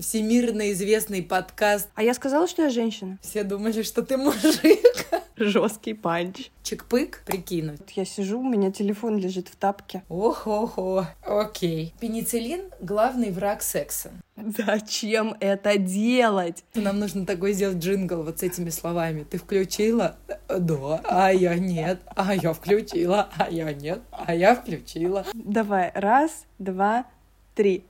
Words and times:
всемирно 0.00 0.72
известный 0.72 1.22
подкаст. 1.22 1.88
А 1.94 2.02
я 2.02 2.14
сказала, 2.14 2.46
что 2.46 2.62
я 2.62 2.70
женщина. 2.70 3.18
Все 3.22 3.44
думали, 3.44 3.82
что 3.82 4.02
ты 4.02 4.16
мужик. 4.16 5.06
Жесткий 5.36 5.94
панч. 5.94 6.50
Чик-пык, 6.64 7.18
прикину. 7.24 7.72
Вот 7.78 7.90
Я 7.90 8.04
сижу, 8.04 8.40
у 8.40 8.48
меня 8.48 8.72
телефон 8.72 9.18
лежит 9.18 9.48
в 9.48 9.56
тапке. 9.56 10.02
Ох-охо. 10.08 11.14
Окей. 11.24 11.94
Пенициллин— 12.00 12.62
главный 12.80 13.30
враг 13.30 13.62
секса. 13.62 14.10
Зачем 14.36 15.36
это 15.40 15.78
делать? 15.78 16.64
Нам 16.74 16.98
нужно 16.98 17.24
такой 17.24 17.52
сделать 17.52 17.78
джингл 17.78 18.22
вот 18.22 18.40
с 18.40 18.42
этими 18.42 18.70
словами. 18.70 19.24
Ты 19.24 19.38
включила? 19.38 20.16
Да. 20.48 21.00
А 21.04 21.30
я 21.32 21.54
нет. 21.54 22.00
А 22.16 22.34
я 22.34 22.52
включила. 22.52 23.28
А 23.36 23.48
я 23.48 23.72
нет. 23.72 24.00
А 24.10 24.34
я 24.34 24.54
включила. 24.54 25.24
Давай, 25.34 25.92
раз, 25.94 26.44
два, 26.58 27.06
три. 27.54 27.84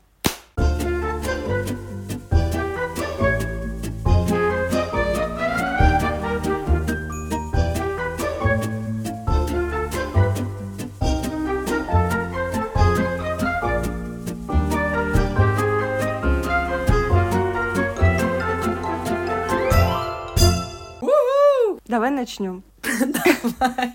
Давай 21.88 22.10
начнем. 22.10 22.62
Давай. 22.82 23.94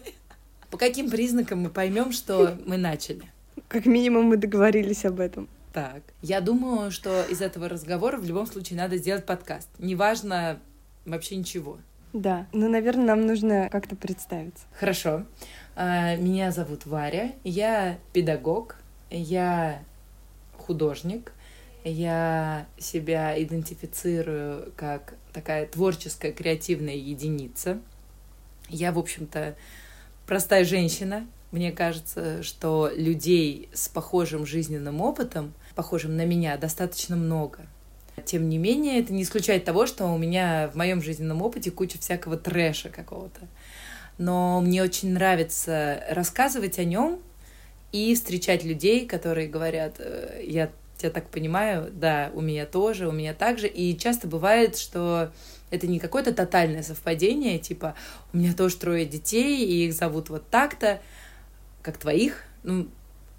По 0.71 0.77
каким 0.77 1.11
признакам 1.11 1.61
мы 1.61 1.69
поймем, 1.69 2.11
что 2.11 2.57
мы 2.65 2.77
начали? 2.77 3.21
Как 3.67 3.85
минимум 3.85 4.25
мы 4.25 4.37
договорились 4.37 5.05
об 5.05 5.19
этом. 5.19 5.47
Так, 5.73 6.01
я 6.23 6.41
думаю, 6.41 6.89
что 6.91 7.23
из 7.23 7.41
этого 7.41 7.69
разговора 7.69 8.17
в 8.17 8.25
любом 8.25 8.47
случае 8.47 8.77
надо 8.79 8.97
сделать 8.97 9.25
подкаст. 9.25 9.69
Неважно 9.77 10.59
вообще 11.05 11.35
ничего. 11.35 11.77
Да, 12.13 12.47
ну, 12.51 12.67
наверное, 12.67 13.05
нам 13.05 13.27
нужно 13.27 13.69
как-то 13.71 13.95
представиться. 13.95 14.65
Хорошо. 14.79 15.25
А, 15.75 16.15
Меня 16.15 16.51
зовут 16.51 16.85
Варя, 16.87 17.31
я 17.43 17.97
педагог, 18.11 18.75
я 19.09 19.83
художник, 20.57 21.32
я 21.83 22.67
себя 22.77 23.41
идентифицирую 23.41 24.71
как 24.75 25.15
такая 25.33 25.65
творческая 25.67 26.31
креативная 26.31 26.95
единица. 26.95 27.79
Я, 28.69 28.91
в 28.91 28.99
общем-то, 28.99 29.55
простая 30.25 30.63
женщина. 30.65 31.27
Мне 31.51 31.71
кажется, 31.71 32.41
что 32.41 32.89
людей 32.95 33.69
с 33.73 33.87
похожим 33.87 34.45
жизненным 34.45 35.01
опытом, 35.01 35.53
похожим 35.75 36.15
на 36.17 36.25
меня, 36.25 36.57
достаточно 36.57 37.15
много. 37.15 37.59
Тем 38.25 38.47
не 38.47 38.57
менее, 38.57 38.99
это 38.99 39.13
не 39.13 39.23
исключает 39.23 39.65
того, 39.65 39.85
что 39.85 40.05
у 40.05 40.17
меня 40.17 40.69
в 40.73 40.75
моем 40.75 41.01
жизненном 41.01 41.41
опыте 41.41 41.71
куча 41.71 41.99
всякого 41.99 42.37
трэша 42.37 42.89
какого-то. 42.89 43.41
Но 44.17 44.61
мне 44.61 44.83
очень 44.83 45.13
нравится 45.13 46.03
рассказывать 46.09 46.79
о 46.79 46.83
нем 46.83 47.19
и 47.91 48.13
встречать 48.15 48.63
людей, 48.63 49.05
которые 49.07 49.47
говорят, 49.47 49.95
«Э, 49.99 50.41
я 51.01 51.09
так 51.09 51.29
понимаю, 51.29 51.91
да, 51.91 52.31
у 52.33 52.41
меня 52.41 52.65
тоже, 52.65 53.07
у 53.07 53.11
меня 53.11 53.33
также. 53.33 53.67
И 53.67 53.97
часто 53.97 54.27
бывает, 54.27 54.77
что 54.77 55.31
это 55.69 55.87
не 55.87 55.99
какое-то 55.99 56.33
тотальное 56.33 56.83
совпадение, 56.83 57.59
типа, 57.59 57.95
у 58.31 58.37
меня 58.37 58.53
тоже 58.53 58.77
трое 58.77 59.05
детей, 59.05 59.65
и 59.65 59.87
их 59.87 59.93
зовут 59.93 60.29
вот 60.29 60.47
так-то, 60.49 61.01
как 61.81 61.97
твоих. 61.97 62.43
Ну, 62.63 62.87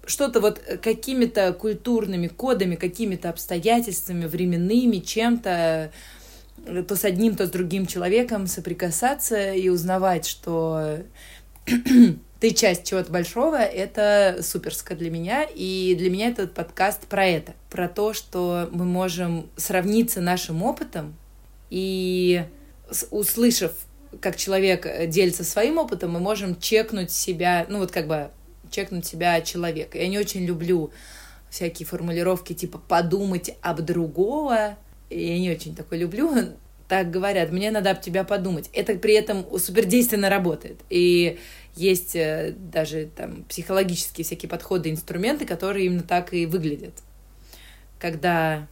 что-то 0.05 0.39
вот 0.39 0.59
какими-то 0.81 1.53
культурными 1.53 2.27
кодами, 2.27 2.75
какими-то 2.75 3.29
обстоятельствами, 3.29 4.25
временными, 4.25 4.97
чем-то, 4.97 5.91
э, 6.65 6.83
то 6.83 6.95
с 6.95 7.05
одним, 7.05 7.35
то 7.35 7.47
с 7.47 7.49
другим 7.49 7.85
человеком 7.85 8.47
соприкасаться 8.47 9.53
и 9.53 9.69
узнавать, 9.69 10.25
что 10.25 10.99
ты 12.39 12.51
часть 12.51 12.83
чего-то 12.83 13.11
большого, 13.11 13.57
это 13.57 14.39
суперско 14.41 14.95
для 14.95 15.09
меня. 15.09 15.47
И 15.55 15.95
для 15.97 16.09
меня 16.09 16.29
этот 16.29 16.53
подкаст 16.53 17.07
про 17.07 17.25
это. 17.25 17.53
Про 17.69 17.87
то, 17.87 18.13
что 18.13 18.69
мы 18.71 18.85
можем 18.85 19.49
сравниться 19.55 20.21
нашим 20.21 20.63
опытом 20.63 21.15
и 21.69 22.45
услышав, 23.09 23.73
как 24.21 24.37
человек 24.37 24.85
э, 24.85 25.07
делится 25.07 25.43
своим 25.43 25.77
опытом, 25.77 26.11
мы 26.11 26.19
можем 26.19 26.59
чекнуть 26.59 27.11
себя, 27.11 27.65
ну 27.67 27.79
вот 27.79 27.91
как 27.91 28.07
бы 28.07 28.29
чекнуть 28.69 29.05
себя 29.05 29.41
человека. 29.41 29.97
Я 29.97 30.07
не 30.07 30.19
очень 30.19 30.45
люблю 30.45 30.91
всякие 31.49 31.87
формулировки 31.87 32.53
типа 32.53 32.77
подумать 32.77 33.55
об 33.61 33.81
другого. 33.81 34.77
Я 35.09 35.39
не 35.39 35.51
очень 35.51 35.75
такое 35.75 35.99
люблю. 35.99 36.31
Так 36.87 37.09
говорят, 37.09 37.51
мне 37.51 37.71
надо 37.71 37.91
об 37.91 38.01
тебя 38.01 38.23
подумать. 38.23 38.69
Это 38.71 38.95
при 38.95 39.15
этом 39.15 39.45
супердейственно 39.57 40.29
работает. 40.29 40.79
И 40.89 41.39
есть 41.75 42.15
э, 42.15 42.53
даже 42.57 43.09
там 43.15 43.43
психологические 43.43 44.23
всякие 44.23 44.49
подходы, 44.49 44.91
инструменты, 44.91 45.45
которые 45.45 45.87
именно 45.87 46.03
так 46.03 46.33
и 46.33 46.45
выглядят. 46.45 46.93
Когда 47.99 48.67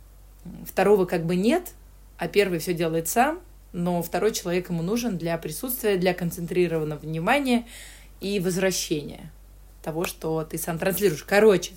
второго 0.65 1.05
как 1.05 1.25
бы 1.25 1.35
нет, 1.35 1.71
а 2.17 2.27
первый 2.27 2.59
все 2.59 2.73
делает 2.73 3.07
сам, 3.07 3.41
но 3.71 4.03
второй 4.03 4.31
человек 4.31 4.69
ему 4.69 4.83
нужен 4.83 5.17
для 5.17 5.37
присутствия, 5.37 5.97
для 5.97 6.13
концентрированного 6.13 6.99
внимания 6.99 7.65
и 8.21 8.39
возвращения 8.39 9.31
того, 9.81 10.05
что 10.05 10.43
ты 10.43 10.57
сам 10.57 10.77
транслируешь. 10.77 11.23
Короче, 11.23 11.71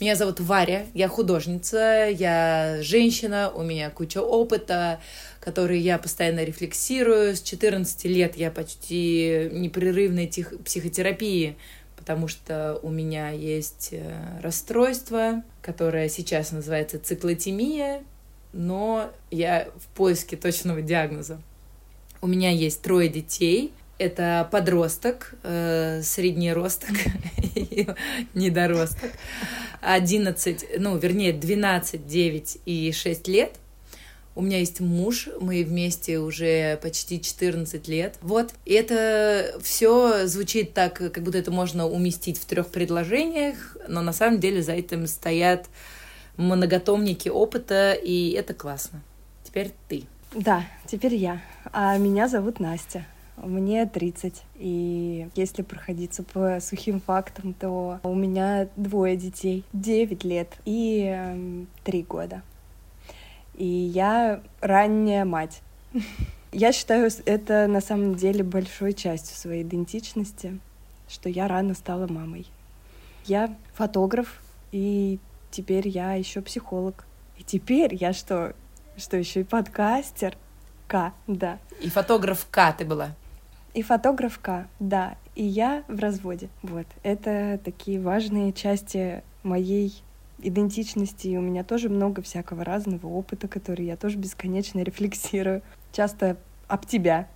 меня 0.00 0.14
зовут 0.14 0.38
Варя, 0.38 0.86
я 0.94 1.08
художница, 1.08 2.08
я 2.08 2.78
женщина, 2.82 3.50
у 3.52 3.62
меня 3.64 3.90
куча 3.90 4.18
опыта, 4.22 5.00
который 5.40 5.80
я 5.80 5.98
постоянно 5.98 6.44
рефлексирую. 6.44 7.34
С 7.34 7.42
14 7.42 8.04
лет 8.04 8.36
я 8.36 8.52
почти 8.52 9.48
непрерывной 9.50 10.28
тех- 10.28 10.56
психотерапии, 10.62 11.56
потому 11.96 12.28
что 12.28 12.78
у 12.82 12.90
меня 12.90 13.30
есть 13.30 13.88
э, 13.90 14.40
расстройство, 14.40 15.42
которое 15.62 16.08
сейчас 16.08 16.52
называется 16.52 17.00
циклотемия, 17.00 18.02
но 18.52 19.10
я 19.32 19.68
в 19.76 19.96
поиске 19.96 20.36
точного 20.36 20.80
диагноза. 20.80 21.40
У 22.20 22.28
меня 22.28 22.50
есть 22.50 22.82
трое 22.82 23.08
детей. 23.08 23.72
Это 23.98 24.48
подросток, 24.52 25.34
э, 25.42 26.02
средний 26.02 26.52
росток 26.52 26.96
и 27.54 27.88
недоросток. 28.34 29.10
11, 29.80 30.78
ну, 30.78 30.96
вернее, 30.96 31.32
12, 31.32 32.06
9 32.06 32.58
и 32.64 32.92
6 32.92 33.28
лет. 33.28 33.56
У 34.36 34.42
меня 34.42 34.58
есть 34.60 34.78
муж, 34.78 35.28
мы 35.40 35.64
вместе 35.64 36.20
уже 36.20 36.78
почти 36.80 37.20
14 37.20 37.88
лет. 37.88 38.14
Вот. 38.22 38.52
И 38.64 38.74
это 38.74 39.58
все 39.60 40.28
звучит 40.28 40.74
так, 40.74 40.94
как 40.94 41.20
будто 41.24 41.38
это 41.38 41.50
можно 41.50 41.88
уместить 41.88 42.38
в 42.38 42.44
трех 42.44 42.68
предложениях, 42.68 43.76
но 43.88 44.00
на 44.00 44.12
самом 44.12 44.38
деле 44.38 44.62
за 44.62 44.74
этим 44.74 45.08
стоят 45.08 45.66
многотомники 46.36 47.28
опыта, 47.28 47.92
и 47.94 48.30
это 48.30 48.54
классно. 48.54 49.02
Теперь 49.42 49.72
ты. 49.88 50.04
Да, 50.32 50.64
теперь 50.86 51.16
я. 51.16 51.42
А 51.72 51.98
меня 51.98 52.28
зовут 52.28 52.60
Настя. 52.60 53.04
Мне 53.42 53.86
30. 53.86 54.42
И 54.56 55.28
если 55.34 55.62
проходиться 55.62 56.22
по 56.22 56.58
сухим 56.60 57.00
фактам, 57.00 57.54
то 57.54 58.00
у 58.02 58.14
меня 58.14 58.68
двое 58.76 59.16
детей. 59.16 59.64
9 59.72 60.24
лет 60.24 60.56
и 60.64 61.64
3 61.84 62.02
года. 62.02 62.42
И 63.54 63.66
я 63.66 64.40
ранняя 64.60 65.24
мать. 65.24 65.62
Я 66.50 66.72
считаю 66.72 67.10
это 67.26 67.66
на 67.66 67.82
самом 67.82 68.14
деле 68.14 68.42
большой 68.42 68.94
частью 68.94 69.36
своей 69.36 69.64
идентичности, 69.64 70.58
что 71.06 71.28
я 71.28 71.46
рано 71.46 71.74
стала 71.74 72.06
мамой. 72.06 72.46
Я 73.26 73.54
фотограф, 73.74 74.40
и 74.72 75.18
теперь 75.50 75.88
я 75.88 76.14
еще 76.14 76.40
психолог. 76.40 77.04
И 77.36 77.44
теперь 77.44 77.94
я 77.94 78.14
что? 78.14 78.54
Что 78.96 79.18
еще 79.18 79.40
и 79.40 79.44
подкастер? 79.44 80.38
К, 80.86 81.12
да. 81.26 81.58
И 81.82 81.90
фотограф 81.90 82.46
К 82.50 82.72
ты 82.72 82.86
была. 82.86 83.14
И 83.78 83.82
фотограф 83.82 84.40
К, 84.40 84.66
да. 84.80 85.16
И 85.36 85.44
я 85.44 85.84
в 85.86 86.00
разводе. 86.00 86.48
Вот. 86.62 86.86
Это 87.04 87.60
такие 87.64 88.00
важные 88.00 88.52
части 88.52 89.22
моей 89.44 89.94
идентичности. 90.42 91.28
И 91.28 91.36
у 91.36 91.40
меня 91.40 91.62
тоже 91.62 91.88
много 91.88 92.20
всякого 92.20 92.64
разного 92.64 93.06
опыта, 93.06 93.46
который 93.46 93.86
я 93.86 93.96
тоже 93.96 94.18
бесконечно 94.18 94.80
рефлексирую. 94.80 95.62
Часто 95.92 96.38
об 96.66 96.86
тебя. 96.86 97.28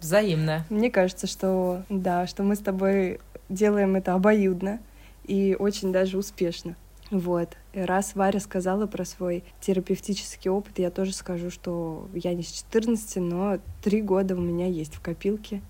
Взаимно. 0.00 0.66
Мне 0.68 0.90
кажется, 0.90 1.26
что 1.26 1.82
да, 1.88 2.26
что 2.26 2.42
мы 2.42 2.56
с 2.56 2.58
тобой 2.58 3.18
делаем 3.48 3.96
это 3.96 4.12
обоюдно 4.12 4.80
и 5.24 5.56
очень 5.58 5.92
даже 5.92 6.18
успешно. 6.18 6.76
Вот. 7.10 7.56
Раз 7.74 8.14
Варя 8.14 8.38
сказала 8.38 8.86
про 8.86 9.04
свой 9.04 9.42
терапевтический 9.60 10.50
опыт, 10.50 10.78
я 10.78 10.90
тоже 10.90 11.12
скажу, 11.12 11.50
что 11.50 12.08
я 12.14 12.34
не 12.34 12.42
с 12.42 12.50
14, 12.50 13.16
но 13.16 13.58
три 13.82 14.00
года 14.00 14.36
у 14.36 14.40
меня 14.40 14.66
есть 14.66 14.94
в 14.94 15.00
копилке. 15.00 15.60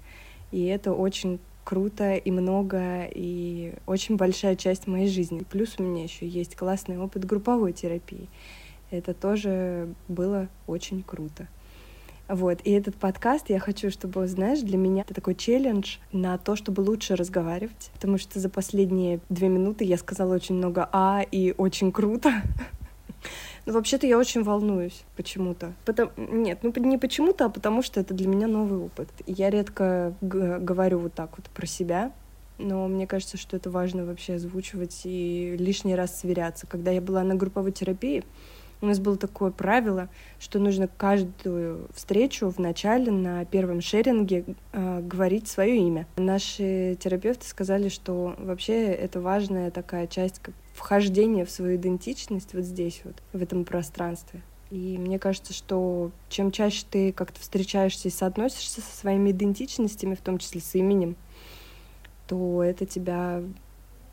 И 0.52 0.64
это 0.64 0.92
очень 0.92 1.38
круто 1.64 2.14
и 2.14 2.30
много, 2.30 3.04
и 3.04 3.74
очень 3.86 4.16
большая 4.16 4.56
часть 4.56 4.86
моей 4.86 5.08
жизни. 5.08 5.44
Плюс 5.50 5.76
у 5.78 5.82
меня 5.82 6.02
еще 6.02 6.26
есть 6.26 6.56
классный 6.56 6.98
опыт 6.98 7.24
групповой 7.24 7.72
терапии. 7.72 8.28
Это 8.90 9.14
тоже 9.14 9.88
было 10.08 10.48
очень 10.66 11.02
круто. 11.02 11.46
Вот, 12.28 12.60
и 12.62 12.70
этот 12.70 12.94
подкаст 12.94 13.50
я 13.50 13.58
хочу, 13.58 13.90
чтобы, 13.90 14.28
знаешь, 14.28 14.60
для 14.60 14.78
меня 14.78 15.02
это 15.02 15.14
такой 15.14 15.34
челлендж 15.34 15.96
на 16.12 16.38
то, 16.38 16.54
чтобы 16.54 16.80
лучше 16.80 17.16
разговаривать, 17.16 17.90
потому 17.94 18.18
что 18.18 18.38
за 18.38 18.48
последние 18.48 19.18
две 19.28 19.48
минуты 19.48 19.84
я 19.84 19.98
сказала 19.98 20.34
очень 20.34 20.54
много 20.54 20.88
«а» 20.92 21.24
и 21.28 21.52
«очень 21.58 21.90
круто». 21.90 22.42
Вообще-то 23.70 24.06
я 24.06 24.18
очень 24.18 24.42
волнуюсь 24.42 25.04
почему-то. 25.16 25.72
Потом... 25.84 26.10
Нет, 26.16 26.60
ну 26.62 26.72
не 26.76 26.98
почему-то, 26.98 27.46
а 27.46 27.48
потому 27.48 27.82
что 27.82 28.00
это 28.00 28.14
для 28.14 28.28
меня 28.28 28.46
новый 28.46 28.80
опыт. 28.80 29.08
Я 29.26 29.50
редко 29.50 30.14
говорю 30.20 30.98
вот 30.98 31.14
так 31.14 31.30
вот 31.36 31.46
про 31.46 31.66
себя, 31.66 32.12
но 32.58 32.88
мне 32.88 33.06
кажется, 33.06 33.36
что 33.36 33.56
это 33.56 33.70
важно 33.70 34.04
вообще 34.04 34.34
озвучивать 34.34 35.02
и 35.04 35.56
лишний 35.58 35.94
раз 35.94 36.20
сверяться. 36.20 36.66
Когда 36.66 36.90
я 36.90 37.00
была 37.00 37.22
на 37.22 37.34
групповой 37.34 37.72
терапии, 37.72 38.24
у 38.82 38.86
нас 38.86 38.98
было 38.98 39.16
такое 39.16 39.50
правило, 39.50 40.08
что 40.38 40.58
нужно 40.58 40.88
каждую 40.88 41.86
встречу 41.94 42.48
в 42.48 42.58
начале 42.58 43.10
на 43.12 43.44
первом 43.44 43.82
шеринге 43.82 44.44
э, 44.72 45.00
говорить 45.02 45.48
свое 45.48 45.76
имя. 45.76 46.06
Наши 46.16 46.96
терапевты 46.98 47.46
сказали, 47.46 47.88
что 47.90 48.34
вообще 48.38 48.86
это 48.86 49.20
важная 49.20 49.70
такая 49.70 50.06
часть 50.06 50.38
как 50.38 50.54
вхождения 50.80 51.44
в 51.44 51.50
свою 51.50 51.76
идентичность 51.76 52.54
вот 52.54 52.64
здесь 52.64 53.02
вот, 53.04 53.16
в 53.32 53.42
этом 53.42 53.64
пространстве. 53.64 54.40
И 54.70 54.96
мне 54.98 55.18
кажется, 55.18 55.52
что 55.52 56.10
чем 56.28 56.50
чаще 56.50 56.86
ты 56.90 57.12
как-то 57.12 57.40
встречаешься 57.40 58.08
и 58.08 58.10
соотносишься 58.10 58.80
со 58.80 58.96
своими 58.96 59.30
идентичностями, 59.30 60.14
в 60.14 60.20
том 60.20 60.38
числе 60.38 60.60
с 60.60 60.74
именем, 60.74 61.16
то 62.26 62.62
это 62.62 62.86
тебя 62.86 63.42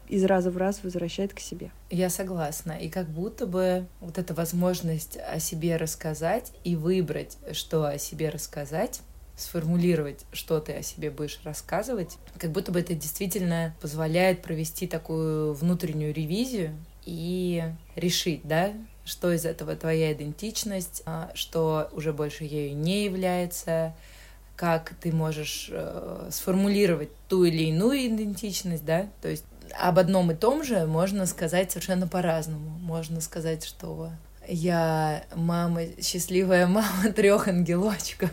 из 0.10 0.25
раза 0.25 0.52
в 0.52 0.58
раз 0.58 0.84
возвращает 0.84 1.34
к 1.34 1.40
себе. 1.40 1.72
Я 1.90 2.10
согласна. 2.10 2.72
И 2.72 2.90
как 2.90 3.08
будто 3.08 3.46
бы 3.46 3.88
вот 4.02 4.18
эта 4.18 4.34
возможность 4.34 5.18
о 5.18 5.40
себе 5.40 5.78
рассказать 5.78 6.52
и 6.64 6.75
выбрать, 6.75 7.38
что 7.54 7.86
о 7.86 7.98
себе 7.98 8.30
рассказать, 8.30 9.02
сформулировать, 9.38 10.25
что 10.34 10.60
ты 10.60 10.74
о 10.74 10.84
себе 10.84 11.12
будешь 11.12 11.39
рассказывать, 11.44 12.18
как 12.38 12.51
будто 12.51 12.72
бы 12.72 12.80
это 12.80 12.94
действительно 12.95 13.75
позволяет 13.80 14.42
провести 14.42 14.88
такую 14.88 15.54
внутреннюю 15.54 16.13
ревизию 16.13 16.75
и 17.06 17.63
решить, 17.95 18.42
да, 18.44 18.74
что 19.06 19.31
из 19.31 19.45
этого 19.45 19.75
твоя 19.75 20.12
идентичность, 20.12 21.04
а, 21.06 21.31
что 21.34 21.89
уже 21.94 22.12
больше 22.12 22.44
ею 22.44 22.75
не 22.75 23.06
является, 23.06 23.95
как 24.57 24.95
ты 25.00 25.12
можешь 25.12 25.69
э, 25.72 26.30
сформулировать 26.31 27.10
ту 27.30 27.45
или 27.45 27.66
иную 27.66 28.07
идентичность, 28.07 28.83
да, 28.83 29.07
то 29.22 29.30
есть 29.30 29.45
об 29.80 30.00
одном 30.00 30.31
и 30.31 30.36
том 30.36 30.63
же 30.63 30.86
можно 30.86 31.25
сказать 31.25 31.72
совершенно 31.72 32.07
по-разному. 32.07 32.69
Можно 32.80 33.22
сказать, 33.22 33.63
что 33.63 34.12
я 34.48 35.24
мама, 35.36 35.81
счастливая 36.01 36.68
мама 36.68 37.12
трех 37.16 37.48
ангелочков. 37.48 38.31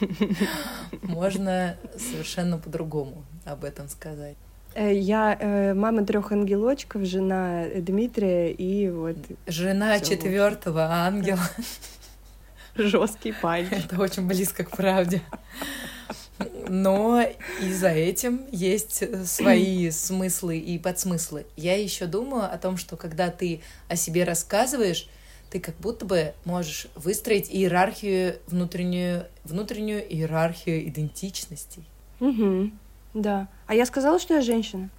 Можно 1.02 1.76
совершенно 1.96 2.58
по-другому 2.58 3.24
об 3.44 3.64
этом 3.64 3.88
сказать. 3.88 4.36
Э, 4.74 4.94
я 4.94 5.36
э, 5.38 5.74
мама 5.74 6.04
трех 6.04 6.32
ангелочков, 6.32 7.02
жена 7.04 7.64
Дмитрия 7.76 8.52
и 8.52 8.88
вот. 8.88 9.16
Жена 9.46 10.00
четвертого 10.00 10.84
ангела. 10.84 11.40
Жесткий 12.76 13.32
парень. 13.32 13.68
Это 13.70 14.00
очень 14.00 14.26
близко 14.26 14.64
к 14.64 14.70
правде. 14.70 15.22
Но 16.68 17.20
и 17.60 17.72
за 17.72 17.88
этим 17.88 18.46
есть 18.52 19.02
свои 19.26 19.90
смыслы 19.90 20.58
и 20.58 20.78
подсмыслы. 20.78 21.46
Я 21.56 21.80
еще 21.80 22.06
думаю 22.06 22.44
о 22.44 22.56
том, 22.58 22.76
что 22.76 22.96
когда 22.96 23.30
ты 23.30 23.60
о 23.88 23.96
себе 23.96 24.22
рассказываешь, 24.22 25.08
ты 25.50 25.60
как 25.60 25.76
будто 25.76 26.04
бы 26.04 26.34
можешь 26.44 26.88
выстроить 26.94 27.50
иерархию 27.50 28.38
внутреннюю, 28.46 29.26
внутреннюю 29.44 30.02
иерархию 30.12 30.86
идентичностей. 30.88 31.84
Угу. 32.20 32.70
Да. 33.14 33.48
А 33.66 33.74
я 33.74 33.86
сказала, 33.86 34.18
что 34.18 34.34
я 34.34 34.42
женщина. 34.42 34.90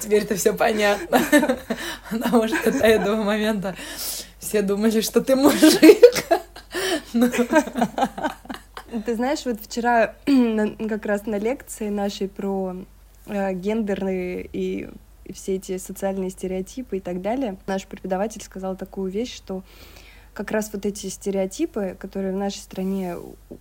Теперь 0.00 0.22
это 0.22 0.34
все 0.36 0.54
понятно. 0.54 1.20
Потому 2.10 2.48
что 2.48 2.72
до 2.72 2.86
этого 2.86 3.22
момента 3.22 3.76
все 4.38 4.62
думали, 4.62 5.00
что 5.00 5.20
ты 5.20 5.36
мужик. 5.36 6.24
Ты 9.06 9.14
знаешь, 9.14 9.44
вот 9.44 9.58
вчера 9.60 10.14
как 10.88 11.06
раз 11.06 11.26
на 11.26 11.38
лекции 11.38 11.88
нашей 11.88 12.28
про 12.28 12.76
э, 13.26 13.52
гендерные 13.54 14.48
и 14.52 14.90
все 15.32 15.56
эти 15.56 15.78
социальные 15.78 16.30
стереотипы 16.30 16.98
и 16.98 17.00
так 17.00 17.22
далее, 17.22 17.56
наш 17.66 17.86
преподаватель 17.86 18.42
сказал 18.42 18.76
такую 18.76 19.10
вещь, 19.10 19.34
что 19.34 19.62
как 20.34 20.50
раз 20.50 20.70
вот 20.72 20.86
эти 20.86 21.08
стереотипы, 21.08 21.94
которые 21.98 22.32
в 22.32 22.36
нашей 22.36 22.58
стране 22.58 23.16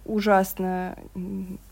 ужасно 0.05 0.97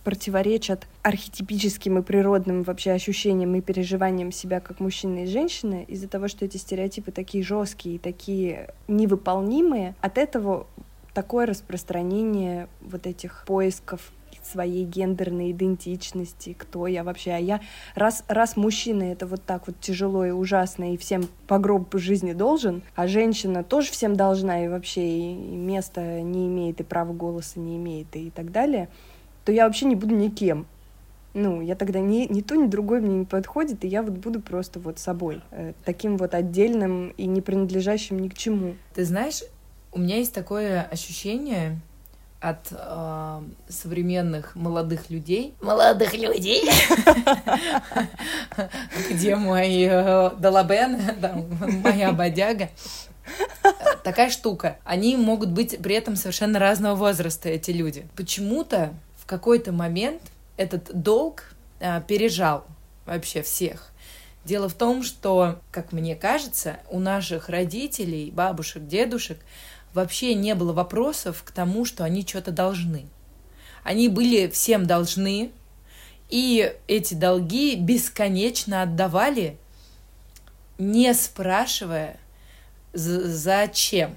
противоречат 0.03 0.87
архетипическим 1.03 1.99
и 1.99 2.01
природным 2.01 2.63
вообще 2.63 2.91
ощущениям 2.91 3.55
и 3.55 3.61
переживаниям 3.61 4.31
себя 4.31 4.59
как 4.59 4.79
мужчины 4.79 5.23
и 5.23 5.27
женщины, 5.27 5.85
из-за 5.87 6.09
того, 6.09 6.27
что 6.27 6.43
эти 6.43 6.57
стереотипы 6.57 7.11
такие 7.11 7.43
жесткие 7.43 7.95
и 7.95 7.99
такие 7.99 8.73
невыполнимые, 8.87 9.95
от 10.01 10.17
этого 10.17 10.67
такое 11.13 11.45
распространение 11.45 12.67
вот 12.81 13.07
этих 13.07 13.43
поисков 13.47 14.11
своей 14.49 14.85
гендерной 14.85 15.51
идентичности, 15.51 16.55
кто 16.57 16.87
я 16.87 17.03
вообще. 17.03 17.31
А 17.31 17.37
я, 17.37 17.61
раз, 17.95 18.23
раз 18.27 18.57
мужчина 18.57 19.03
это 19.03 19.27
вот 19.27 19.43
так 19.43 19.67
вот 19.67 19.79
тяжело 19.79 20.25
и 20.25 20.31
ужасно, 20.31 20.93
и 20.93 20.97
всем 20.97 21.23
по 21.47 21.59
гроб 21.59 21.95
жизни 21.95 22.33
должен, 22.33 22.81
а 22.95 23.07
женщина 23.07 23.63
тоже 23.63 23.91
всем 23.91 24.15
должна, 24.15 24.65
и 24.65 24.67
вообще 24.67 25.07
и, 25.07 25.33
места 25.33 26.21
не 26.21 26.47
имеет, 26.47 26.79
и 26.79 26.83
права 26.83 27.13
голоса 27.13 27.59
не 27.59 27.77
имеет, 27.77 28.15
и 28.15 28.29
так 28.29 28.51
далее, 28.51 28.89
то 29.45 29.51
я 29.51 29.65
вообще 29.65 29.85
не 29.85 29.95
буду 29.95 30.15
никем. 30.15 30.65
Ну, 31.33 31.61
я 31.61 31.75
тогда 31.75 31.99
ни, 31.99 32.25
ни 32.31 32.41
то, 32.41 32.55
ни 32.55 32.67
другое 32.67 33.01
мне 33.01 33.19
не 33.19 33.25
подходит, 33.25 33.85
и 33.85 33.87
я 33.87 34.01
вот 34.01 34.13
буду 34.13 34.41
просто 34.41 34.79
вот 34.79 34.97
собой, 34.97 35.41
э, 35.51 35.73
таким 35.85 36.17
вот 36.17 36.33
отдельным 36.33 37.09
и 37.17 37.27
не 37.27 37.41
принадлежащим 37.41 38.19
ни 38.19 38.29
к 38.29 38.33
чему. 38.33 38.75
Ты 38.95 39.05
знаешь, 39.05 39.43
у 39.91 39.99
меня 39.99 40.17
есть 40.17 40.33
такое 40.33 40.81
ощущение, 40.83 41.79
от 42.39 42.67
э, 42.71 43.41
современных 43.67 44.55
молодых 44.55 45.09
людей. 45.09 45.55
Молодых 45.61 46.13
людей? 46.13 46.69
Где 49.09 49.35
мой 49.35 49.83
э, 49.83 50.31
Далабен, 50.37 50.99
моя 51.83 52.11
бодяга. 52.11 52.69
Такая 54.03 54.29
штука. 54.29 54.77
Они 54.85 55.17
могут 55.17 55.51
быть 55.51 55.77
при 55.81 55.95
этом 55.95 56.15
совершенно 56.15 56.59
разного 56.59 56.95
возраста, 56.95 57.49
эти 57.49 57.71
люди. 57.71 58.07
Почему-то 58.15 58.93
в 59.17 59.25
какой-то 59.25 59.71
момент 59.71 60.21
этот 60.55 60.89
долг 60.93 61.43
э, 61.79 62.01
пережал 62.07 62.65
вообще 63.05 63.41
всех. 63.41 63.91
Дело 64.45 64.69
в 64.69 64.73
том, 64.73 65.03
что, 65.03 65.59
как 65.71 65.91
мне 65.91 66.15
кажется, 66.15 66.77
у 66.89 66.99
наших 66.99 67.49
родителей, 67.49 68.31
бабушек, 68.31 68.87
дедушек 68.87 69.37
вообще 69.93 70.33
не 70.33 70.55
было 70.55 70.73
вопросов 70.73 71.43
к 71.43 71.51
тому, 71.51 71.85
что 71.85 72.03
они 72.03 72.25
что-то 72.25 72.51
должны. 72.51 73.07
Они 73.83 74.07
были 74.07 74.47
всем 74.47 74.85
должны, 74.85 75.51
и 76.29 76.75
эти 76.87 77.13
долги 77.13 77.75
бесконечно 77.75 78.83
отдавали, 78.83 79.57
не 80.77 81.13
спрашивая, 81.13 82.17
зачем. 82.93 84.15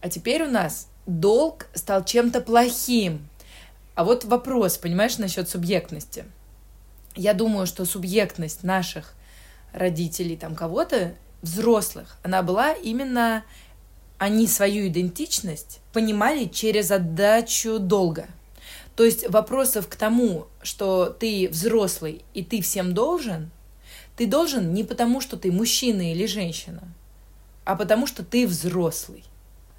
А 0.00 0.08
теперь 0.08 0.44
у 0.44 0.50
нас 0.50 0.88
долг 1.06 1.66
стал 1.74 2.04
чем-то 2.04 2.40
плохим. 2.40 3.26
А 3.94 4.04
вот 4.04 4.24
вопрос, 4.24 4.76
понимаешь, 4.78 5.18
насчет 5.18 5.48
субъектности. 5.48 6.24
Я 7.14 7.32
думаю, 7.32 7.66
что 7.66 7.84
субъектность 7.84 8.64
наших 8.64 9.14
родителей, 9.72 10.36
там 10.36 10.54
кого-то, 10.56 11.14
взрослых, 11.42 12.16
она 12.22 12.42
была 12.42 12.72
именно 12.72 13.44
они 14.18 14.46
свою 14.46 14.88
идентичность 14.88 15.80
понимали 15.92 16.46
через 16.46 16.90
отдачу 16.90 17.78
долга. 17.78 18.28
То 18.96 19.04
есть 19.04 19.28
вопросов 19.28 19.88
к 19.88 19.96
тому, 19.96 20.46
что 20.62 21.06
ты 21.06 21.48
взрослый 21.50 22.24
и 22.32 22.44
ты 22.44 22.62
всем 22.62 22.94
должен, 22.94 23.50
ты 24.16 24.26
должен 24.26 24.72
не 24.72 24.84
потому, 24.84 25.20
что 25.20 25.36
ты 25.36 25.50
мужчина 25.50 26.12
или 26.12 26.26
женщина, 26.26 26.82
а 27.64 27.74
потому, 27.74 28.06
что 28.06 28.24
ты 28.24 28.46
взрослый. 28.46 29.24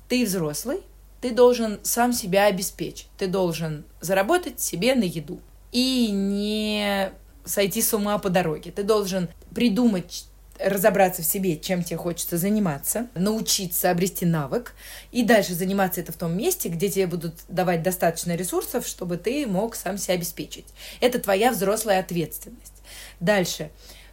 Ты 0.09 0.25
взрослый, 0.25 0.81
ты 1.21 1.31
должен 1.31 1.79
сам 1.83 2.13
себя 2.13 2.45
обеспечить. 2.45 3.07
Ты 3.17 3.27
должен 3.27 3.85
заработать 4.01 4.59
себе 4.59 4.95
на 4.95 5.03
еду 5.03 5.39
и 5.71 6.09
не 6.11 7.11
сойти 7.45 7.81
с 7.81 7.93
ума 7.93 8.17
по 8.17 8.29
дороге. 8.29 8.71
Ты 8.71 8.83
должен 8.83 9.29
придумать 9.53 10.25
разобраться 10.59 11.21
в 11.21 11.25
себе, 11.25 11.57
чем 11.57 11.83
тебе 11.83 11.97
хочется 11.97 12.37
заниматься, 12.37 13.07
научиться 13.13 13.91
обрести 13.91 14.25
навык, 14.25 14.73
и 15.11 15.23
дальше 15.23 15.53
заниматься 15.53 16.01
это 16.01 16.11
в 16.11 16.17
том 16.17 16.37
месте, 16.37 16.69
где 16.69 16.89
тебе 16.89 17.07
будут 17.07 17.35
давать 17.47 17.83
достаточно 17.83 18.35
ресурсов, 18.35 18.87
чтобы 18.87 19.17
ты 19.17 19.45
мог 19.47 19.75
сам 19.75 19.97
себя 19.97 20.15
обеспечить. 20.15 20.65
Это 21.01 21.19
твоя 21.19 21.51
взрослая 21.51 21.99
ответственность. 21.99 22.81
Дальше, 23.19 23.69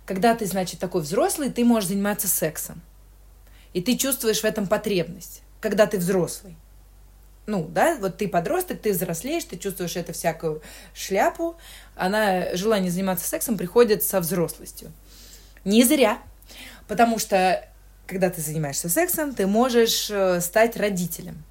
когда 0.06 0.34
ты, 0.34 0.46
значит, 0.46 0.80
такой 0.80 1.02
взрослый, 1.02 1.50
ты 1.50 1.64
можешь 1.64 1.90
заниматься 1.90 2.28
сексом. 2.28 2.82
И 3.72 3.80
ты 3.80 3.96
чувствуешь 3.96 4.40
в 4.40 4.44
этом 4.44 4.66
потребность, 4.66 5.42
когда 5.60 5.86
ты 5.86 5.98
взрослый. 5.98 6.56
Ну, 7.46 7.66
да, 7.68 7.96
вот 8.00 8.18
ты 8.18 8.28
подросток, 8.28 8.80
ты 8.80 8.92
взрослеешь, 8.92 9.44
ты 9.44 9.56
чувствуешь 9.56 9.96
эту 9.96 10.12
всякую 10.12 10.62
шляпу, 10.94 11.56
она, 11.96 12.54
желание 12.54 12.90
заниматься 12.90 13.26
сексом 13.26 13.56
приходит 13.56 14.04
со 14.04 14.20
взрослостью. 14.20 14.92
Не 15.64 15.82
зря, 15.82 16.18
потому 16.88 17.18
что 17.18 17.68
когда 18.06 18.30
ты 18.30 18.40
занимаешься 18.40 18.88
сексом, 18.88 19.34
ты 19.34 19.46
можешь 19.46 20.10
э, 20.10 20.40
стать 20.40 20.76
родителем 20.76 21.44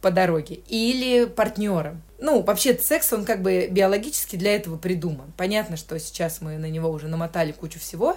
по 0.00 0.10
дороге 0.10 0.60
или 0.68 1.24
партнером. 1.24 2.02
Ну, 2.18 2.42
вообще 2.42 2.76
секс, 2.78 3.12
он 3.12 3.24
как 3.24 3.42
бы 3.42 3.68
биологически 3.70 4.36
для 4.36 4.54
этого 4.54 4.76
придуман. 4.76 5.32
Понятно, 5.36 5.76
что 5.76 5.98
сейчас 5.98 6.40
мы 6.40 6.58
на 6.58 6.70
него 6.70 6.88
уже 6.88 7.08
намотали 7.08 7.52
кучу 7.52 7.78
всего, 7.78 8.16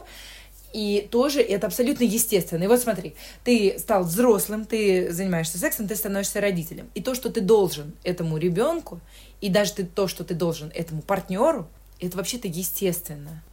и 0.74 1.08
тоже 1.12 1.42
это 1.42 1.68
абсолютно 1.68 2.04
естественно. 2.04 2.63
И 2.63 2.68
вот 2.68 2.80
смотри, 2.80 3.16
ты 3.44 3.78
стал 3.78 4.04
взрослым, 4.04 4.66
ты 4.66 5.12
занимаешься 5.12 5.58
сексом, 5.58 5.88
ты 5.88 5.96
становишься 5.96 6.40
родителем. 6.40 6.90
И 6.96 7.01
то, 7.01 7.13
что 7.13 7.30
ты 7.30 7.42
должен 7.42 7.94
этому 8.04 8.38
ребенку, 8.38 9.01
и 9.42 9.50
даже 9.50 9.74
ты, 9.74 9.86
то, 9.86 10.08
что 10.08 10.24
ты 10.24 10.34
должен 10.34 10.72
этому 10.74 11.01
партнеру, 11.01 11.68
это 12.00 12.18
вообще-то 12.18 12.48
естественно. 12.48 13.44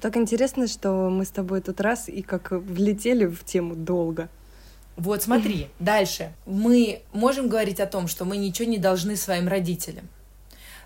Так 0.00 0.16
интересно, 0.16 0.68
что 0.68 1.10
мы 1.10 1.24
с 1.24 1.30
тобой 1.30 1.60
тут 1.60 1.80
раз 1.80 2.08
и 2.08 2.22
как 2.22 2.52
влетели 2.52 3.26
в 3.26 3.44
тему 3.44 3.74
долго. 3.74 4.28
Вот 4.96 5.22
смотри, 5.22 5.68
дальше. 5.80 6.32
Мы 6.46 7.02
можем 7.12 7.48
говорить 7.48 7.80
о 7.80 7.86
том, 7.86 8.06
что 8.08 8.24
мы 8.24 8.36
ничего 8.36 8.68
не 8.68 8.78
должны 8.78 9.16
своим 9.16 9.48
родителям. 9.48 10.08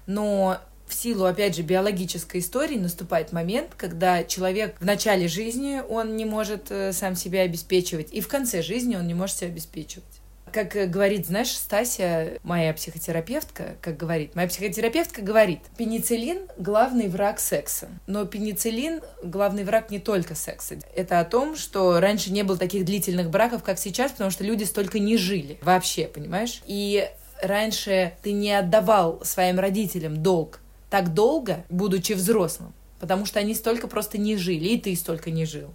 Но 0.06 0.58
в 0.86 0.94
силу, 0.94 1.24
опять 1.24 1.56
же, 1.56 1.62
биологической 1.62 2.40
истории 2.40 2.78
наступает 2.78 3.32
момент, 3.32 3.70
когда 3.76 4.24
человек 4.24 4.76
в 4.80 4.84
начале 4.84 5.28
жизни 5.28 5.82
он 5.88 6.16
не 6.16 6.24
может 6.24 6.70
э, 6.70 6.92
сам 6.92 7.14
себя 7.14 7.42
обеспечивать, 7.42 8.12
и 8.12 8.20
в 8.20 8.28
конце 8.28 8.62
жизни 8.62 8.96
он 8.96 9.06
не 9.06 9.14
может 9.14 9.36
себя 9.36 9.48
обеспечивать 9.48 10.21
как 10.52 10.90
говорит, 10.90 11.26
знаешь, 11.26 11.50
Стася, 11.50 12.38
моя 12.42 12.72
психотерапевтка, 12.74 13.76
как 13.80 13.96
говорит, 13.96 14.34
моя 14.34 14.48
психотерапевтка 14.48 15.22
говорит, 15.22 15.60
пенициллин— 15.76 16.48
главный 16.58 17.08
враг 17.08 17.40
секса. 17.40 17.88
Но 18.06 18.24
пенициллин— 18.24 19.00
главный 19.22 19.64
враг 19.64 19.90
не 19.90 19.98
только 19.98 20.34
секса. 20.34 20.76
Это 20.94 21.20
о 21.20 21.24
том, 21.24 21.56
что 21.56 22.00
раньше 22.00 22.30
не 22.32 22.42
было 22.42 22.58
таких 22.58 22.84
длительных 22.84 23.30
браков, 23.30 23.62
как 23.62 23.78
сейчас, 23.78 24.12
потому 24.12 24.30
что 24.30 24.44
люди 24.44 24.64
столько 24.64 24.98
не 24.98 25.16
жили 25.16 25.58
вообще, 25.62 26.06
понимаешь? 26.06 26.62
И 26.66 27.08
раньше 27.42 28.14
ты 28.22 28.32
не 28.32 28.52
отдавал 28.52 29.24
своим 29.24 29.58
родителям 29.58 30.22
долг 30.22 30.60
так 30.90 31.14
долго, 31.14 31.64
будучи 31.70 32.12
взрослым, 32.12 32.74
потому 33.00 33.24
что 33.24 33.40
они 33.40 33.54
столько 33.54 33.88
просто 33.88 34.18
не 34.18 34.36
жили, 34.36 34.68
и 34.68 34.78
ты 34.78 34.94
столько 34.94 35.30
не 35.30 35.46
жил. 35.46 35.72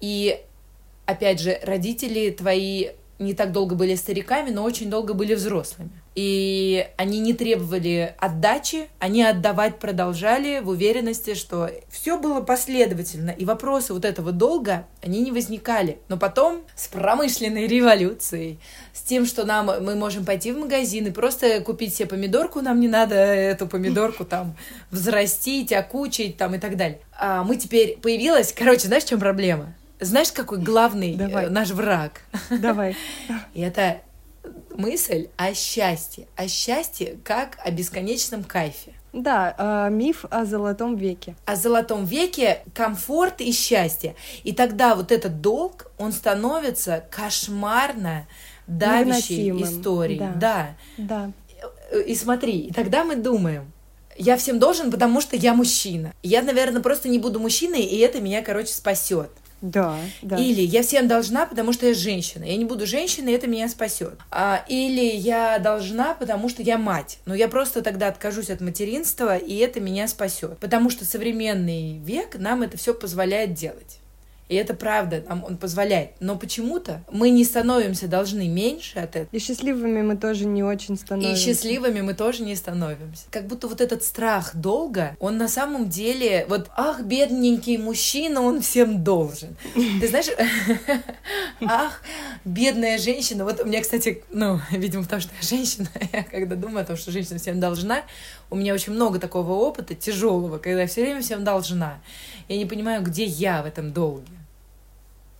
И 0.00 0.38
опять 1.06 1.40
же, 1.40 1.58
родители 1.62 2.30
твои 2.30 2.90
не 3.22 3.34
так 3.34 3.52
долго 3.52 3.74
были 3.74 3.94
стариками, 3.94 4.50
но 4.50 4.62
очень 4.64 4.90
долго 4.90 5.14
были 5.14 5.34
взрослыми. 5.34 5.90
И 6.14 6.86
они 6.98 7.20
не 7.20 7.32
требовали 7.32 8.14
отдачи, 8.18 8.88
они 8.98 9.22
отдавать 9.22 9.78
продолжали 9.78 10.60
в 10.60 10.68
уверенности, 10.68 11.34
что 11.34 11.70
все 11.90 12.18
было 12.18 12.42
последовательно, 12.42 13.30
и 13.30 13.46
вопросы 13.46 13.94
вот 13.94 14.04
этого 14.04 14.30
долга, 14.30 14.86
они 15.02 15.22
не 15.22 15.32
возникали. 15.32 15.98
Но 16.08 16.18
потом 16.18 16.62
с 16.76 16.88
промышленной 16.88 17.66
революцией, 17.66 18.58
с 18.92 19.00
тем, 19.00 19.24
что 19.24 19.44
нам 19.44 19.66
мы 19.82 19.94
можем 19.94 20.26
пойти 20.26 20.52
в 20.52 20.58
магазин 20.58 21.06
и 21.06 21.10
просто 21.10 21.60
купить 21.62 21.94
себе 21.94 22.08
помидорку, 22.08 22.60
нам 22.60 22.78
не 22.80 22.88
надо 22.88 23.14
эту 23.14 23.66
помидорку 23.66 24.26
там 24.26 24.54
взрастить, 24.90 25.72
окучить 25.72 26.36
там 26.36 26.54
и 26.54 26.58
так 26.58 26.76
далее. 26.76 27.00
А 27.18 27.42
мы 27.42 27.56
теперь 27.56 27.98
появилась, 27.98 28.52
короче, 28.52 28.88
знаешь, 28.88 29.04
в 29.04 29.08
чем 29.08 29.20
проблема? 29.20 29.74
Знаешь, 30.02 30.32
какой 30.32 30.58
главный 30.58 31.14
Давай. 31.14 31.46
Э, 31.46 31.48
наш 31.48 31.70
враг? 31.70 32.22
Давай. 32.50 32.96
И 33.54 33.60
это 33.60 34.02
мысль 34.74 35.28
о 35.36 35.54
счастье. 35.54 36.26
О 36.36 36.48
счастье 36.48 37.18
как 37.24 37.58
о 37.64 37.70
бесконечном 37.70 38.44
кайфе. 38.44 38.92
Да, 39.12 39.54
э, 39.56 39.90
миф 39.90 40.24
о 40.30 40.44
золотом 40.44 40.96
веке. 40.96 41.36
О 41.44 41.54
золотом 41.54 42.04
веке 42.04 42.62
комфорт 42.74 43.40
и 43.40 43.52
счастье. 43.52 44.16
И 44.42 44.52
тогда 44.52 44.94
вот 44.94 45.12
этот 45.12 45.40
долг, 45.40 45.90
он 45.98 46.12
становится 46.12 47.04
кошмарно 47.10 48.26
давящей 48.66 49.50
историей. 49.62 50.18
Да. 50.18 50.74
да. 50.96 51.32
да. 51.92 52.00
И 52.00 52.14
смотри, 52.14 52.60
и 52.60 52.72
тогда 52.72 53.04
мы 53.04 53.16
думаем, 53.16 53.70
я 54.16 54.36
всем 54.36 54.58
должен, 54.58 54.90
потому 54.90 55.20
что 55.20 55.36
я 55.36 55.54
мужчина. 55.54 56.12
Я, 56.22 56.42
наверное, 56.42 56.82
просто 56.82 57.08
не 57.08 57.18
буду 57.18 57.38
мужчиной, 57.38 57.82
и 57.82 57.98
это 57.98 58.20
меня, 58.20 58.42
короче, 58.42 58.72
спасет. 58.72 59.30
Да, 59.62 59.96
да. 60.22 60.36
Или 60.36 60.60
я 60.60 60.82
всем 60.82 61.06
должна, 61.06 61.46
потому 61.46 61.72
что 61.72 61.86
я 61.86 61.94
женщина. 61.94 62.44
Я 62.44 62.56
не 62.56 62.64
буду 62.64 62.84
женщиной, 62.84 63.32
это 63.32 63.46
меня 63.46 63.68
спасет. 63.68 64.14
А, 64.30 64.64
или 64.68 65.04
я 65.04 65.58
должна, 65.58 66.14
потому 66.14 66.48
что 66.48 66.62
я 66.62 66.78
мать. 66.78 67.18
Но 67.26 67.34
я 67.34 67.46
просто 67.48 67.80
тогда 67.80 68.08
откажусь 68.08 68.50
от 68.50 68.60
материнства, 68.60 69.36
и 69.36 69.56
это 69.56 69.80
меня 69.80 70.08
спасет. 70.08 70.58
Потому 70.58 70.90
что 70.90 71.04
современный 71.04 71.98
век 71.98 72.36
нам 72.38 72.62
это 72.62 72.76
все 72.76 72.92
позволяет 72.92 73.54
делать. 73.54 74.01
И 74.52 74.54
это 74.54 74.74
правда, 74.74 75.24
нам 75.26 75.42
он 75.44 75.56
позволяет. 75.56 76.10
Но 76.20 76.36
почему-то 76.36 77.02
мы 77.10 77.30
не 77.30 77.42
становимся 77.42 78.06
должны 78.06 78.48
меньше 78.48 78.98
от 78.98 79.16
этого. 79.16 79.28
И 79.32 79.38
счастливыми 79.38 80.02
мы 80.02 80.14
тоже 80.14 80.44
не 80.44 80.62
очень 80.62 80.98
становимся. 80.98 81.40
И 81.40 81.42
счастливыми 81.42 82.02
мы 82.02 82.12
тоже 82.12 82.42
не 82.42 82.54
становимся. 82.54 83.22
Как 83.30 83.46
будто 83.46 83.66
вот 83.66 83.80
этот 83.80 84.04
страх 84.04 84.54
долга, 84.54 85.16
он 85.20 85.38
на 85.38 85.48
самом 85.48 85.88
деле, 85.88 86.44
вот, 86.50 86.68
ах, 86.76 87.00
бедненький 87.00 87.78
мужчина, 87.78 88.42
он 88.42 88.60
всем 88.60 89.02
должен. 89.02 89.56
Ты 89.74 90.06
знаешь, 90.06 90.26
ах, 91.62 92.02
бедная 92.44 92.98
женщина. 92.98 93.44
Вот 93.44 93.58
у 93.58 93.64
меня, 93.64 93.80
кстати, 93.80 94.22
ну, 94.28 94.60
видимо, 94.70 95.04
потому 95.04 95.22
что 95.22 95.32
я 95.40 95.48
женщина, 95.48 95.88
я 96.12 96.24
когда 96.24 96.56
думаю 96.56 96.82
о 96.82 96.84
том, 96.84 96.98
что 96.98 97.10
женщина 97.10 97.38
всем 97.38 97.58
должна, 97.58 98.02
у 98.50 98.56
меня 98.56 98.74
очень 98.74 98.92
много 98.92 99.18
такого 99.18 99.52
опыта 99.52 99.94
тяжелого, 99.94 100.58
когда 100.58 100.82
я 100.82 100.86
все 100.86 101.00
время 101.00 101.22
всем 101.22 101.42
должна. 101.42 102.02
Я 102.48 102.58
не 102.58 102.66
понимаю, 102.66 103.02
где 103.02 103.24
я 103.24 103.62
в 103.62 103.66
этом 103.66 103.94
долге 103.94 104.41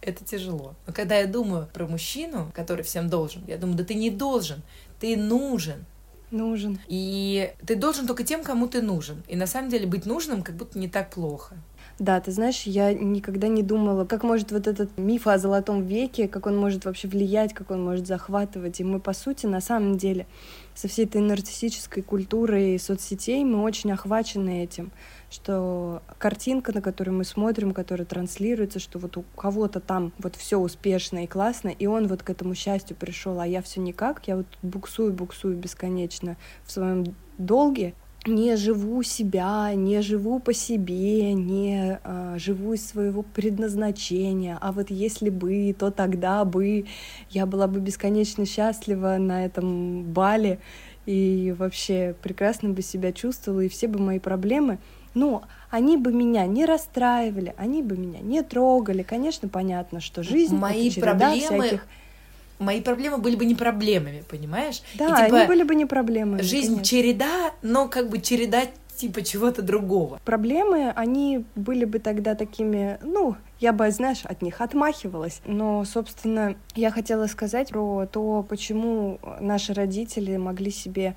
это 0.03 0.25
тяжело. 0.25 0.75
Но 0.87 0.93
когда 0.93 1.17
я 1.17 1.27
думаю 1.27 1.69
про 1.73 1.87
мужчину, 1.87 2.51
который 2.55 2.83
всем 2.83 3.09
должен, 3.09 3.43
я 3.47 3.57
думаю, 3.57 3.79
да 3.79 3.85
ты 3.85 3.95
не 3.95 4.11
должен, 4.11 4.63
ты 5.01 5.17
нужен. 5.17 5.85
Нужен. 6.31 6.79
И 6.89 7.53
ты 7.67 7.77
должен 7.77 8.07
только 8.07 8.25
тем, 8.25 8.43
кому 8.43 8.67
ты 8.67 8.81
нужен. 8.81 9.23
И 9.29 9.37
на 9.37 9.47
самом 9.47 9.69
деле 9.69 9.87
быть 9.87 10.07
нужным 10.07 10.43
как 10.43 10.57
будто 10.57 10.79
не 10.79 10.89
так 10.89 11.11
плохо. 11.11 11.57
Да, 11.99 12.21
ты 12.21 12.33
знаешь, 12.33 12.63
я 12.63 12.93
никогда 12.95 13.49
не 13.49 13.63
думала, 13.63 14.07
как 14.07 14.25
может 14.25 14.51
вот 14.51 14.67
этот 14.67 14.97
миф 14.97 15.27
о 15.27 15.39
золотом 15.39 15.85
веке, 15.85 16.27
как 16.27 16.47
он 16.47 16.57
может 16.57 16.85
вообще 16.85 17.07
влиять, 17.07 17.53
как 17.53 17.71
он 17.71 17.85
может 17.85 18.07
захватывать. 18.07 18.81
И 18.81 18.85
мы, 18.85 18.99
по 18.99 19.13
сути, 19.13 19.45
на 19.47 19.61
самом 19.61 19.99
деле, 19.99 20.27
со 20.75 20.89
всей 20.89 21.05
этой 21.05 21.21
нарциссической 21.21 22.03
культурой 22.03 22.79
соцсетей 22.79 23.45
мы 23.45 23.63
очень 23.63 23.93
охвачены 23.93 24.65
этим 24.65 24.91
что 25.33 26.03
картинка, 26.19 26.73
на 26.73 26.83
которую 26.83 27.17
мы 27.17 27.25
смотрим, 27.25 27.73
которая 27.73 28.07
транслируется, 28.07 28.79
что 28.79 28.99
вот 28.99 29.17
у 29.17 29.23
кого-то 29.37 29.81
там 29.81 30.13
вот 30.19 30.37
все 30.37 30.59
успешно 30.59 31.25
и 31.25 31.27
классно, 31.27 31.69
и 31.69 31.87
он 31.87 32.07
вот 32.07 32.23
к 32.23 32.31
этому 32.31 32.55
счастью 32.55 32.97
пришел, 32.97 33.41
а 33.41 33.47
я 33.47 33.63
все 33.63 33.81
никак, 33.81 34.29
я 34.29 34.37
вот 34.37 34.47
буксую, 34.63 35.13
буксую 35.13 35.57
бесконечно 35.57 36.37
в 36.65 36.73
своем 36.73 37.17
долге, 37.39 37.95
не 38.27 38.57
живу 38.57 39.03
себя, 39.03 39.73
не 39.75 40.01
живу 40.01 40.39
по 40.39 40.53
себе, 40.53 41.33
не 41.33 41.99
а, 42.05 42.37
живу 42.39 42.75
из 42.75 42.87
своего 42.87 43.23
предназначения. 43.23 44.59
А 44.61 44.71
вот 44.71 44.91
если 44.91 45.29
бы, 45.29 45.75
то 45.77 45.91
тогда 45.91 46.45
бы 46.45 46.85
я 47.31 47.47
была 47.47 47.67
бы 47.67 47.81
бесконечно 47.81 48.47
счастлива 48.47 49.17
на 49.19 49.45
этом 49.45 50.05
бале 50.05 50.61
и 51.05 51.53
вообще 51.59 52.15
прекрасно 52.23 52.69
бы 52.69 52.83
себя 52.83 53.13
чувствовала, 53.13 53.63
и 53.63 53.69
все 53.69 53.89
бы 53.89 53.99
мои 53.99 54.21
проблемы 54.21 54.79
но 55.15 55.43
они 55.71 55.97
бы 55.97 56.13
меня 56.13 56.47
не 56.47 56.65
расстраивали, 56.65 57.55
они 57.57 57.83
бы 57.83 57.97
меня 57.97 58.21
не 58.21 58.43
трогали. 58.43 59.03
Конечно, 59.03 59.49
понятно, 59.49 60.01
что 60.01 60.23
жизнь 60.23 60.57
мои 60.57 60.91
это 60.91 61.01
проблемы 61.01 61.61
всяких... 61.61 61.87
Мои 62.59 62.81
проблемы 62.81 63.19
были 63.19 63.35
бы 63.35 63.45
не 63.45 63.57
проблемами, 63.57 64.23
понимаешь? 64.29 64.83
Да, 64.95 65.07
И, 65.07 65.25
типа, 65.25 65.39
они 65.39 65.47
были 65.49 65.63
бы 65.65 65.75
не 65.75 65.85
проблемами. 65.85 66.43
Жизнь 66.43 66.75
конечно. 66.75 66.85
череда, 66.85 67.51
но 67.63 67.89
как 67.89 68.09
бы 68.09 68.21
череда 68.21 68.63
типа 68.97 69.23
чего-то 69.23 69.63
другого. 69.63 70.21
Проблемы, 70.25 70.93
они 70.95 71.45
были 71.57 71.85
бы 71.85 71.99
тогда 71.99 72.37
такими, 72.37 72.99
ну, 73.03 73.37
я 73.59 73.73
бы, 73.73 73.91
знаешь, 73.91 74.21
от 74.25 74.43
них 74.43 74.61
отмахивалась. 74.61 75.41
Но, 75.45 75.85
собственно, 75.85 76.55
я 76.77 76.91
хотела 76.91 77.27
сказать 77.27 77.71
про 77.71 78.07
то, 78.07 78.47
почему 78.49 79.19
наши 79.41 79.75
родители 79.75 80.37
могли 80.37 80.71
себе 80.71 81.17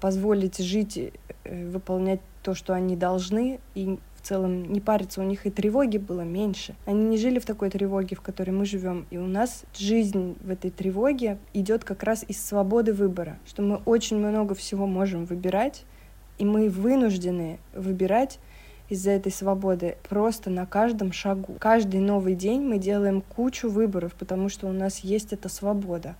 позволить 0.00 0.58
жить, 0.58 0.98
э, 1.44 1.66
выполнять 1.66 2.20
то, 2.42 2.54
что 2.54 2.74
они 2.74 2.96
должны, 2.96 3.60
и 3.74 3.98
в 4.20 4.26
целом 4.26 4.70
не 4.70 4.80
париться, 4.80 5.20
у 5.20 5.24
них 5.24 5.46
и 5.46 5.50
тревоги 5.50 5.96
было 5.96 6.20
меньше. 6.20 6.74
Они 6.84 7.04
не 7.04 7.16
жили 7.16 7.38
в 7.38 7.46
такой 7.46 7.70
тревоге, 7.70 8.16
в 8.16 8.20
которой 8.20 8.50
мы 8.50 8.66
живем. 8.66 9.06
И 9.10 9.16
у 9.16 9.26
нас 9.26 9.64
жизнь 9.76 10.36
в 10.42 10.50
этой 10.50 10.70
тревоге 10.70 11.38
идет 11.54 11.84
как 11.84 12.02
раз 12.02 12.24
из 12.28 12.42
свободы 12.44 12.92
выбора, 12.92 13.38
что 13.46 13.62
мы 13.62 13.80
очень 13.86 14.18
много 14.18 14.54
всего 14.54 14.86
можем 14.86 15.24
выбирать, 15.24 15.84
и 16.38 16.44
мы 16.44 16.68
вынуждены 16.68 17.58
выбирать 17.74 18.38
из-за 18.90 19.12
этой 19.12 19.32
свободы 19.32 19.96
просто 20.08 20.50
на 20.50 20.66
каждом 20.66 21.12
шагу. 21.12 21.56
Каждый 21.58 22.00
новый 22.00 22.34
день 22.34 22.62
мы 22.62 22.78
делаем 22.78 23.22
кучу 23.22 23.70
выборов, 23.70 24.14
потому 24.14 24.48
что 24.48 24.66
у 24.66 24.72
нас 24.72 24.98
есть 24.98 25.32
эта 25.32 25.48
свобода. 25.48 26.16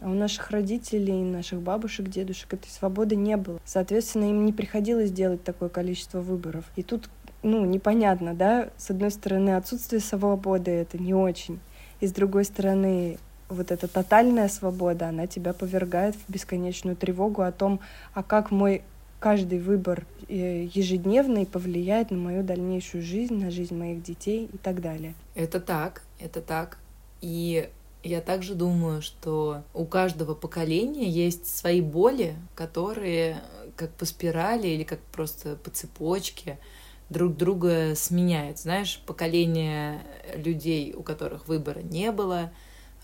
А 0.00 0.08
у 0.08 0.14
наших 0.14 0.50
родителей, 0.50 1.22
наших 1.22 1.60
бабушек, 1.60 2.08
дедушек 2.08 2.54
этой 2.54 2.68
свободы 2.68 3.16
не 3.16 3.36
было. 3.36 3.60
Соответственно, 3.64 4.24
им 4.24 4.44
не 4.44 4.52
приходилось 4.52 5.10
делать 5.10 5.42
такое 5.42 5.68
количество 5.68 6.20
выборов. 6.20 6.64
И 6.76 6.82
тут, 6.82 7.10
ну, 7.42 7.64
непонятно, 7.64 8.34
да? 8.34 8.70
С 8.76 8.90
одной 8.90 9.10
стороны, 9.10 9.56
отсутствие 9.56 10.00
свободы— 10.00 10.70
это 10.72 10.98
не 10.98 11.14
очень. 11.14 11.58
И 12.00 12.06
с 12.06 12.12
другой 12.12 12.44
стороны, 12.44 13.18
вот 13.48 13.72
эта 13.72 13.88
тотальная 13.88 14.48
свобода, 14.48 15.08
она 15.08 15.26
тебя 15.26 15.52
повергает 15.52 16.14
в 16.14 16.30
бесконечную 16.30 16.96
тревогу 16.96 17.42
о 17.42 17.52
том, 17.52 17.80
а 18.14 18.22
как 18.22 18.50
мой 18.50 18.82
каждый 19.18 19.58
выбор 19.58 20.06
э, 20.28 20.68
ежедневный 20.72 21.44
повлияет 21.44 22.10
на 22.10 22.18
мою 22.18 22.42
дальнейшую 22.44 23.02
жизнь, 23.02 23.42
на 23.42 23.50
жизнь 23.50 23.76
моих 23.76 24.02
детей 24.02 24.48
и 24.52 24.56
так 24.58 24.80
далее. 24.80 25.14
Это 25.34 25.60
так, 25.60 26.02
это 26.20 26.40
так. 26.40 26.78
И 27.20 27.68
я 28.02 28.20
также 28.20 28.54
думаю, 28.54 29.02
что 29.02 29.62
у 29.74 29.84
каждого 29.84 30.34
поколения 30.34 31.08
есть 31.08 31.46
свои 31.46 31.80
боли, 31.80 32.36
которые 32.54 33.42
как 33.76 33.92
по 33.92 34.04
спирали 34.04 34.68
или 34.68 34.82
как 34.82 35.00
просто 35.12 35.56
по 35.56 35.70
цепочке 35.70 36.58
друг 37.10 37.36
друга 37.36 37.94
сменяют. 37.94 38.58
Знаешь, 38.58 39.02
поколение 39.06 40.02
людей, 40.34 40.94
у 40.94 41.02
которых 41.02 41.48
выбора 41.48 41.80
не 41.80 42.12
было, 42.12 42.52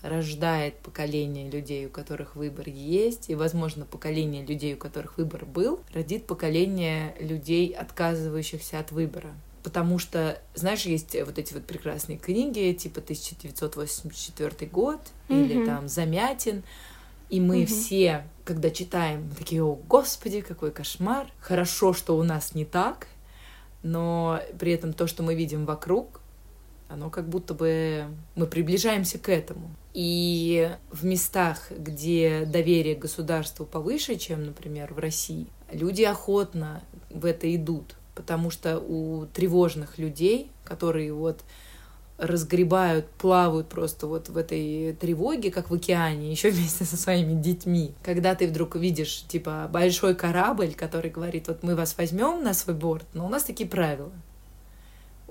рождает 0.01 0.75
поколение 0.79 1.49
людей, 1.49 1.87
у 1.87 1.89
которых 1.89 2.35
выбор 2.35 2.69
есть, 2.69 3.29
и, 3.29 3.35
возможно, 3.35 3.85
поколение 3.85 4.45
людей, 4.45 4.75
у 4.75 4.77
которых 4.77 5.17
выбор 5.17 5.45
был, 5.45 5.79
родит 5.93 6.27
поколение 6.27 7.15
людей, 7.19 7.69
отказывающихся 7.69 8.79
от 8.79 8.91
выбора. 8.91 9.33
Потому 9.65 9.97
что, 9.97 10.39
знаешь, 10.53 10.83
есть 10.83 11.17
вот 11.25 11.39
эти 11.39 11.55
вот 11.55 11.65
прекрасные 11.65 12.19
книги, 12.19 12.71
типа 12.71 12.99
1984 12.99 14.69
год 14.69 14.99
mm-hmm. 15.27 15.43
или 15.43 15.65
там 15.65 15.87
Замятин, 15.87 16.61
и 17.31 17.41
мы 17.41 17.63
mm-hmm. 17.63 17.65
все, 17.65 18.27
когда 18.43 18.69
читаем, 18.69 19.27
такие, 19.35 19.63
о, 19.63 19.73
господи, 19.73 20.41
какой 20.41 20.69
кошмар, 20.69 21.25
хорошо, 21.39 21.93
что 21.93 22.15
у 22.15 22.21
нас 22.21 22.53
не 22.53 22.63
так, 22.63 23.07
но 23.81 24.39
при 24.59 24.71
этом 24.71 24.93
то, 24.93 25.07
что 25.07 25.23
мы 25.23 25.33
видим 25.33 25.65
вокруг, 25.65 26.21
оно 26.87 27.09
как 27.09 27.27
будто 27.27 27.55
бы 27.55 28.05
мы 28.35 28.45
приближаемся 28.45 29.17
к 29.17 29.29
этому. 29.29 29.71
И 29.95 30.69
в 30.91 31.03
местах, 31.05 31.71
где 31.71 32.45
доверие 32.45 32.95
к 32.95 32.99
государству 32.99 33.65
повыше, 33.65 34.15
чем, 34.17 34.43
например, 34.43 34.93
в 34.93 34.99
России, 34.99 35.47
люди 35.71 36.03
охотно 36.03 36.83
в 37.09 37.25
это 37.25 37.53
идут, 37.55 37.95
потому 38.15 38.49
что 38.49 38.79
у 38.79 39.25
тревожных 39.27 39.97
людей, 39.97 40.49
которые 40.63 41.13
вот 41.13 41.41
разгребают, 42.17 43.09
плавают 43.09 43.67
просто 43.67 44.07
вот 44.07 44.29
в 44.29 44.37
этой 44.37 44.93
тревоге, 44.93 45.51
как 45.51 45.69
в 45.69 45.73
океане, 45.73 46.31
еще 46.31 46.49
вместе 46.49 46.85
со 46.85 46.97
своими 46.97 47.39
детьми. 47.39 47.93
Когда 48.03 48.33
ты 48.35 48.47
вдруг 48.47 48.75
видишь, 48.75 49.25
типа, 49.27 49.69
большой 49.71 50.15
корабль, 50.15 50.73
который 50.73 51.11
говорит, 51.11 51.47
вот 51.47 51.61
мы 51.61 51.75
вас 51.75 51.95
возьмем 51.97 52.43
на 52.43 52.53
свой 52.53 52.75
борт, 52.75 53.05
но 53.13 53.25
у 53.25 53.29
нас 53.29 53.43
такие 53.43 53.69
правила 53.69 54.11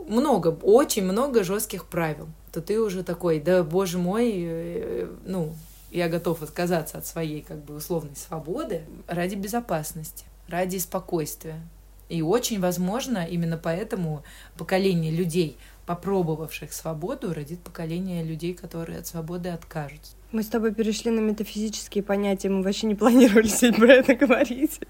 много, 0.08 0.48
очень 0.48 1.04
много 1.04 1.44
жестких 1.44 1.86
правил, 1.86 2.28
то 2.52 2.60
ты 2.60 2.80
уже 2.80 3.02
такой, 3.02 3.40
да, 3.40 3.62
боже 3.62 3.98
мой, 3.98 4.32
э, 4.34 5.08
ну, 5.24 5.54
я 5.90 6.08
готов 6.08 6.42
отказаться 6.42 6.98
от 6.98 7.06
своей, 7.06 7.42
как 7.42 7.64
бы, 7.64 7.76
условной 7.76 8.16
свободы 8.16 8.82
ради 9.06 9.34
безопасности, 9.34 10.24
ради 10.48 10.78
спокойствия. 10.78 11.60
И 12.08 12.22
очень 12.22 12.60
возможно, 12.60 13.26
именно 13.26 13.56
поэтому 13.56 14.22
поколение 14.56 15.10
людей, 15.10 15.56
попробовавших 15.86 16.72
свободу, 16.72 17.32
родит 17.32 17.60
поколение 17.60 18.22
людей, 18.22 18.54
которые 18.54 18.98
от 18.98 19.06
свободы 19.06 19.48
откажутся. 19.50 20.12
Мы 20.32 20.42
с 20.42 20.48
тобой 20.48 20.74
перешли 20.74 21.10
на 21.10 21.20
метафизические 21.20 22.02
понятия, 22.02 22.48
мы 22.48 22.62
вообще 22.62 22.86
не 22.86 22.94
планировали 22.94 23.46
сегодня 23.46 23.78
про 23.78 23.92
это 23.92 24.14
говорить. 24.14 24.80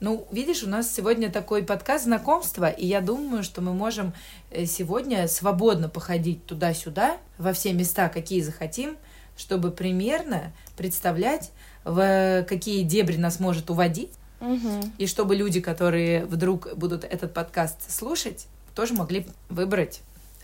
Ну, 0.00 0.28
видишь, 0.30 0.62
у 0.62 0.68
нас 0.68 0.94
сегодня 0.94 1.28
такой 1.28 1.64
подкаст 1.64 2.04
знакомства, 2.04 2.70
и 2.70 2.86
я 2.86 3.00
думаю, 3.00 3.42
что 3.42 3.60
мы 3.60 3.72
можем 3.74 4.12
э, 4.50 4.64
сегодня 4.64 5.26
свободно 5.26 5.88
походить 5.88 6.46
туда-сюда, 6.46 7.16
во 7.36 7.52
все 7.52 7.72
места, 7.72 8.08
какие 8.08 8.40
захотим, 8.40 8.96
чтобы 9.36 9.72
примерно 9.72 10.52
представлять, 10.76 11.50
в 11.82 12.44
какие 12.48 12.84
дебри 12.84 13.16
нас 13.16 13.40
может 13.40 13.70
уводить, 13.70 14.12
угу. 14.40 14.82
и 14.98 15.06
чтобы 15.06 15.36
люди, 15.36 15.60
которые 15.60 16.24
вдруг 16.26 16.74
будут 16.76 17.04
этот 17.04 17.34
подкаст 17.34 17.90
слушать, 17.90 18.46
тоже 18.74 18.94
могли 18.94 19.26
выбрать. 19.48 20.02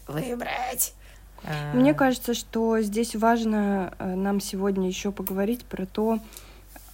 Выбрать! 0.08 0.94
Мне 1.74 1.90
а. 1.90 1.94
кажется, 1.94 2.32
что 2.34 2.80
здесь 2.80 3.14
важно 3.14 3.94
э, 3.98 4.14
нам 4.14 4.40
сегодня 4.40 4.88
еще 4.88 5.12
поговорить 5.12 5.64
про 5.64 5.84
то, 5.84 6.18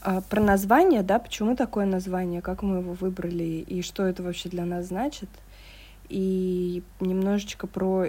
а, 0.02 0.22
про 0.22 0.40
название, 0.40 1.02
да, 1.02 1.18
почему 1.18 1.54
такое 1.54 1.86
название, 1.86 2.40
как 2.42 2.62
мы 2.62 2.78
его 2.78 2.94
выбрали 2.94 3.64
и 3.66 3.82
что 3.82 4.04
это 4.04 4.22
вообще 4.22 4.48
для 4.48 4.64
нас 4.64 4.86
значит. 4.86 5.28
И 6.08 6.82
немножечко 6.98 7.66
про 7.66 8.06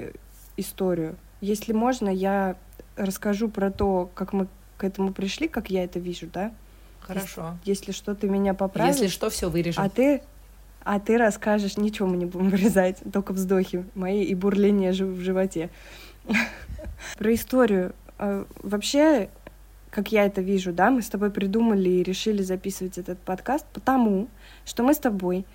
историю. 0.58 1.16
Если 1.42 1.74
можно, 1.74 2.10
я 2.10 2.56
расскажу 2.96 3.48
про 3.50 3.72
то, 3.72 4.10
как 4.16 4.34
мы 4.34 4.48
к 4.78 4.84
этому 4.84 5.14
пришли, 5.14 5.48
как 5.48 5.70
я 5.70 5.84
это 5.84 6.00
вижу, 6.00 6.28
да? 6.32 6.52
Хорошо. 7.14 7.58
Если, 7.64 7.92
что, 7.92 8.16
ты 8.16 8.30
меня 8.30 8.54
поправишь. 8.54 8.96
Если 8.96 9.08
что, 9.08 9.30
все 9.30 9.50
вырежем. 9.50 9.84
А 9.84 9.90
ты, 9.90 10.22
а 10.84 11.00
ты 11.00 11.18
расскажешь, 11.18 11.78
ничего 11.78 12.08
мы 12.08 12.18
не 12.18 12.26
будем 12.26 12.50
вырезать, 12.52 12.98
только 13.12 13.34
вздохи 13.34 13.86
мои 13.96 14.24
и 14.24 14.36
бурление 14.36 14.92
в 14.92 15.22
животе. 15.22 15.70
Про 17.18 17.34
историю. 17.34 17.94
А, 18.18 18.46
вообще, 18.62 19.30
как 19.90 20.12
я 20.12 20.26
это 20.26 20.42
вижу, 20.42 20.74
да, 20.74 20.92
мы 20.92 21.02
с 21.02 21.10
тобой 21.10 21.32
придумали 21.32 21.90
и 21.90 22.04
решили 22.04 22.44
записывать 22.44 22.98
этот 22.98 23.20
подкаст, 23.20 23.66
потому 23.74 24.28
что 24.66 24.84
мы 24.84 24.94
с 24.94 24.98
тобой 24.98 25.46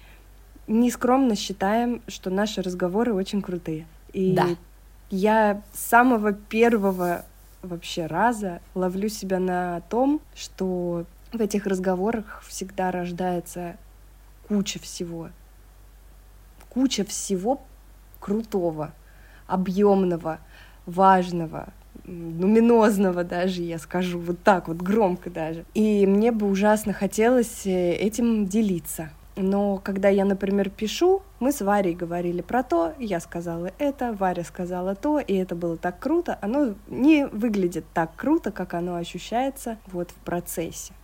нескромно 0.66 1.36
считаем, 1.36 2.02
что 2.08 2.30
наши 2.30 2.62
разговоры 2.62 3.14
очень 3.14 3.42
крутые. 3.42 3.86
И 4.12 4.32
да. 4.32 4.48
я 5.10 5.62
с 5.72 5.80
самого 5.80 6.32
первого 6.32 7.24
вообще 7.62 8.06
раза 8.06 8.60
ловлю 8.74 9.08
себя 9.08 9.38
на 9.38 9.80
том, 9.82 10.20
что 10.34 11.04
в 11.32 11.40
этих 11.40 11.66
разговорах 11.66 12.42
всегда 12.46 12.90
рождается 12.90 13.76
куча 14.48 14.78
всего. 14.78 15.30
Куча 16.68 17.04
всего 17.04 17.62
крутого, 18.20 18.92
объемного, 19.46 20.38
важного, 20.84 21.68
нуминозного 22.04 23.24
даже, 23.24 23.62
я 23.62 23.78
скажу, 23.78 24.18
вот 24.18 24.42
так 24.42 24.68
вот 24.68 24.78
громко 24.78 25.30
даже. 25.30 25.64
И 25.74 26.06
мне 26.06 26.32
бы 26.32 26.48
ужасно 26.48 26.92
хотелось 26.92 27.66
э, 27.66 27.92
этим 27.92 28.46
делиться. 28.46 29.10
Но 29.36 29.76
когда 29.76 30.08
я, 30.08 30.24
например, 30.24 30.70
пишу, 30.70 31.22
мы 31.40 31.52
с 31.52 31.60
Варей 31.60 31.94
говорили 31.94 32.40
про 32.40 32.62
то, 32.62 32.94
я 32.98 33.20
сказала 33.20 33.70
это, 33.78 34.14
Варя 34.14 34.44
сказала 34.44 34.94
то, 34.94 35.18
и 35.18 35.34
это 35.34 35.54
было 35.54 35.76
так 35.76 35.98
круто. 35.98 36.38
Оно 36.40 36.74
не 36.88 37.26
выглядит 37.26 37.84
так 37.92 38.16
круто, 38.16 38.50
как 38.50 38.72
оно 38.72 38.96
ощущается 38.96 39.76
вот 39.88 40.10
в 40.10 40.14
процессе. 40.14 40.94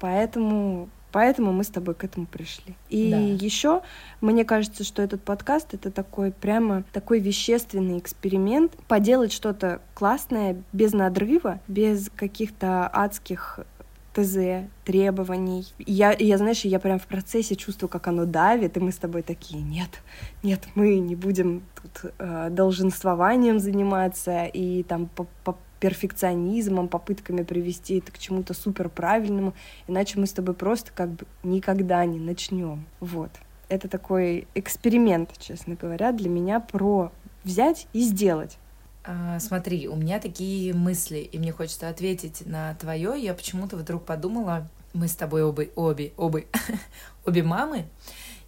Поэтому 0.00 0.88
Поэтому 1.12 1.52
мы 1.52 1.64
с 1.64 1.68
тобой 1.68 1.94
к 1.94 2.04
этому 2.04 2.26
пришли. 2.26 2.76
И 2.88 3.10
да. 3.10 3.18
еще 3.18 3.82
мне 4.20 4.44
кажется, 4.44 4.84
что 4.84 5.02
этот 5.02 5.22
подкаст 5.22 5.74
это 5.74 5.90
такой 5.90 6.30
прямо 6.30 6.84
такой 6.92 7.18
вещественный 7.18 7.98
эксперимент, 7.98 8.76
поделать 8.86 9.32
что-то 9.32 9.80
классное 9.94 10.62
без 10.72 10.92
надрыва, 10.92 11.60
без 11.66 12.10
каких-то 12.14 12.86
адских 12.86 13.60
ТЗ, 14.12 14.68
требований. 14.84 15.66
Я, 15.78 16.12
я, 16.18 16.36
знаешь, 16.36 16.64
я 16.64 16.80
прям 16.80 16.98
в 16.98 17.06
процессе 17.06 17.54
чувствую, 17.54 17.88
как 17.88 18.08
оно 18.08 18.24
давит, 18.24 18.76
и 18.76 18.80
мы 18.80 18.90
с 18.90 18.96
тобой 18.96 19.22
такие, 19.22 19.62
нет, 19.62 20.02
нет, 20.42 20.66
мы 20.74 20.98
не 20.98 21.14
будем 21.14 21.62
тут 21.80 22.12
э, 22.18 22.48
долженствованием 22.50 23.60
заниматься 23.60 24.46
и 24.46 24.82
там 24.82 25.06
по, 25.06 25.26
по 25.44 25.56
перфекционизмом, 25.80 26.88
попытками 26.88 27.42
привести 27.42 27.98
это 27.98 28.12
к 28.12 28.18
чему-то 28.18 28.54
супер 28.54 28.88
правильному, 28.88 29.54
иначе 29.88 30.18
мы 30.18 30.26
с 30.26 30.32
тобой 30.32 30.54
просто 30.54 30.92
как 30.94 31.10
бы 31.10 31.26
никогда 31.42 32.04
не 32.04 32.20
начнем. 32.20 32.86
Вот. 33.00 33.30
Это 33.68 33.88
такой 33.88 34.46
эксперимент, 34.54 35.30
честно 35.38 35.74
говоря, 35.74 36.12
для 36.12 36.28
меня 36.28 36.60
про 36.60 37.10
взять 37.44 37.86
и 37.92 38.02
сделать. 38.02 38.58
А, 39.04 39.40
смотри, 39.40 39.88
у 39.88 39.96
меня 39.96 40.20
такие 40.20 40.74
мысли, 40.74 41.18
и 41.18 41.38
мне 41.38 41.52
хочется 41.52 41.88
ответить 41.88 42.46
на 42.46 42.74
твое. 42.74 43.14
Я 43.16 43.32
почему-то 43.32 43.76
вдруг 43.76 44.04
подумала, 44.04 44.68
мы 44.92 45.08
с 45.08 45.16
тобой 45.16 45.42
обе, 45.42 45.70
обе, 45.76 46.12
обе, 46.16 46.46
обе 47.24 47.42
мамы, 47.42 47.86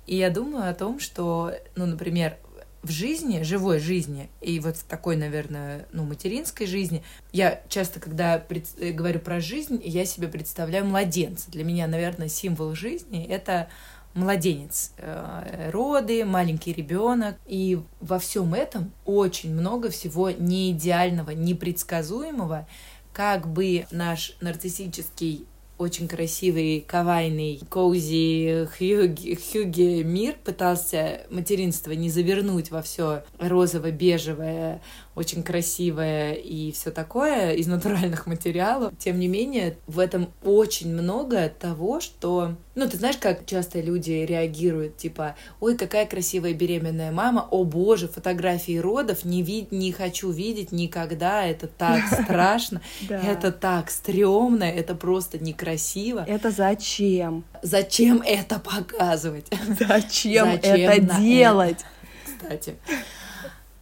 и 0.06 0.16
я 0.16 0.30
думаю 0.30 0.68
о 0.68 0.74
том, 0.74 0.98
что, 0.98 1.52
ну, 1.76 1.86
например, 1.86 2.36
в 2.82 2.90
жизни, 2.90 3.42
живой 3.42 3.78
жизни, 3.78 4.28
и 4.40 4.58
вот 4.58 4.76
в 4.76 4.84
такой, 4.84 5.16
наверное, 5.16 5.86
ну, 5.92 6.04
материнской 6.04 6.66
жизни, 6.66 7.02
я 7.32 7.62
часто, 7.68 8.00
когда 8.00 8.38
пред... 8.38 8.66
Э, 8.78 8.90
говорю 8.90 9.20
про 9.20 9.40
жизнь, 9.40 9.80
я 9.84 10.04
себе 10.04 10.28
представляю 10.28 10.84
младенца. 10.86 11.50
Для 11.50 11.64
меня, 11.64 11.86
наверное, 11.86 12.28
символ 12.28 12.74
жизни— 12.74 13.24
это 13.28 13.68
младенец, 14.14 14.92
э, 14.98 15.70
роды, 15.70 16.24
маленький 16.24 16.72
ребенок. 16.72 17.36
И 17.46 17.80
во 18.00 18.18
всем 18.18 18.52
этом 18.52 18.92
очень 19.04 19.54
много 19.54 19.90
всего 19.90 20.30
неидеального, 20.30 21.30
непредсказуемого, 21.30 22.66
как 23.12 23.46
бы 23.46 23.86
наш 23.90 24.36
нарциссический 24.40 25.46
очень 25.78 26.08
красивый, 26.08 26.84
кавайный, 26.86 27.60
коузи 27.68 28.66
хьюги, 28.76 29.34
хьюги 29.34 30.02
мир 30.02 30.36
пытался 30.44 31.22
материнство 31.30 31.92
не 31.92 32.08
завернуть 32.08 32.70
во 32.70 32.82
все 32.82 33.24
розово-бежевое, 33.38 34.80
очень 35.14 35.42
красивое 35.42 36.32
и 36.32 36.72
все 36.72 36.90
такое 36.90 37.52
из 37.52 37.66
натуральных 37.66 38.26
материалов. 38.26 38.94
Тем 38.98 39.18
не 39.20 39.28
менее, 39.28 39.76
в 39.86 39.98
этом 39.98 40.32
очень 40.42 40.92
много 40.92 41.48
того, 41.48 42.00
что... 42.00 42.54
Ну, 42.74 42.88
ты 42.88 42.96
знаешь, 42.96 43.18
как 43.18 43.44
часто 43.44 43.80
люди 43.80 44.10
реагируют, 44.10 44.96
типа, 44.96 45.36
ой, 45.60 45.76
какая 45.76 46.06
красивая 46.06 46.54
беременная 46.54 47.12
мама, 47.12 47.46
о 47.50 47.64
боже, 47.64 48.08
фотографии 48.08 48.78
родов 48.78 49.26
не, 49.26 49.42
вид 49.42 49.70
не 49.72 49.92
хочу 49.92 50.30
видеть 50.30 50.72
никогда, 50.72 51.44
это 51.44 51.66
так 51.66 52.02
страшно, 52.24 52.80
это 53.08 53.52
так 53.52 53.90
стрёмно, 53.90 54.64
это 54.64 54.94
просто 54.94 55.38
некрасиво. 55.38 56.24
Это 56.26 56.50
зачем? 56.50 57.44
Зачем 57.60 58.22
это 58.22 58.58
показывать? 58.58 59.46
Зачем, 59.78 60.48
это 60.48 60.98
делать? 61.20 61.84
Кстати. 62.24 62.76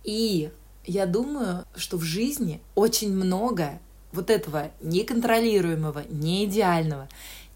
И 0.02 0.50
я 0.90 1.06
думаю, 1.06 1.64
что 1.76 1.96
в 1.96 2.02
жизни 2.02 2.60
очень 2.74 3.14
много 3.14 3.78
вот 4.12 4.28
этого 4.28 4.72
неконтролируемого, 4.80 6.02
неидеального, 6.08 7.08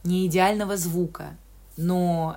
неидеального 0.05 0.77
звука, 0.77 1.37
но 1.77 2.37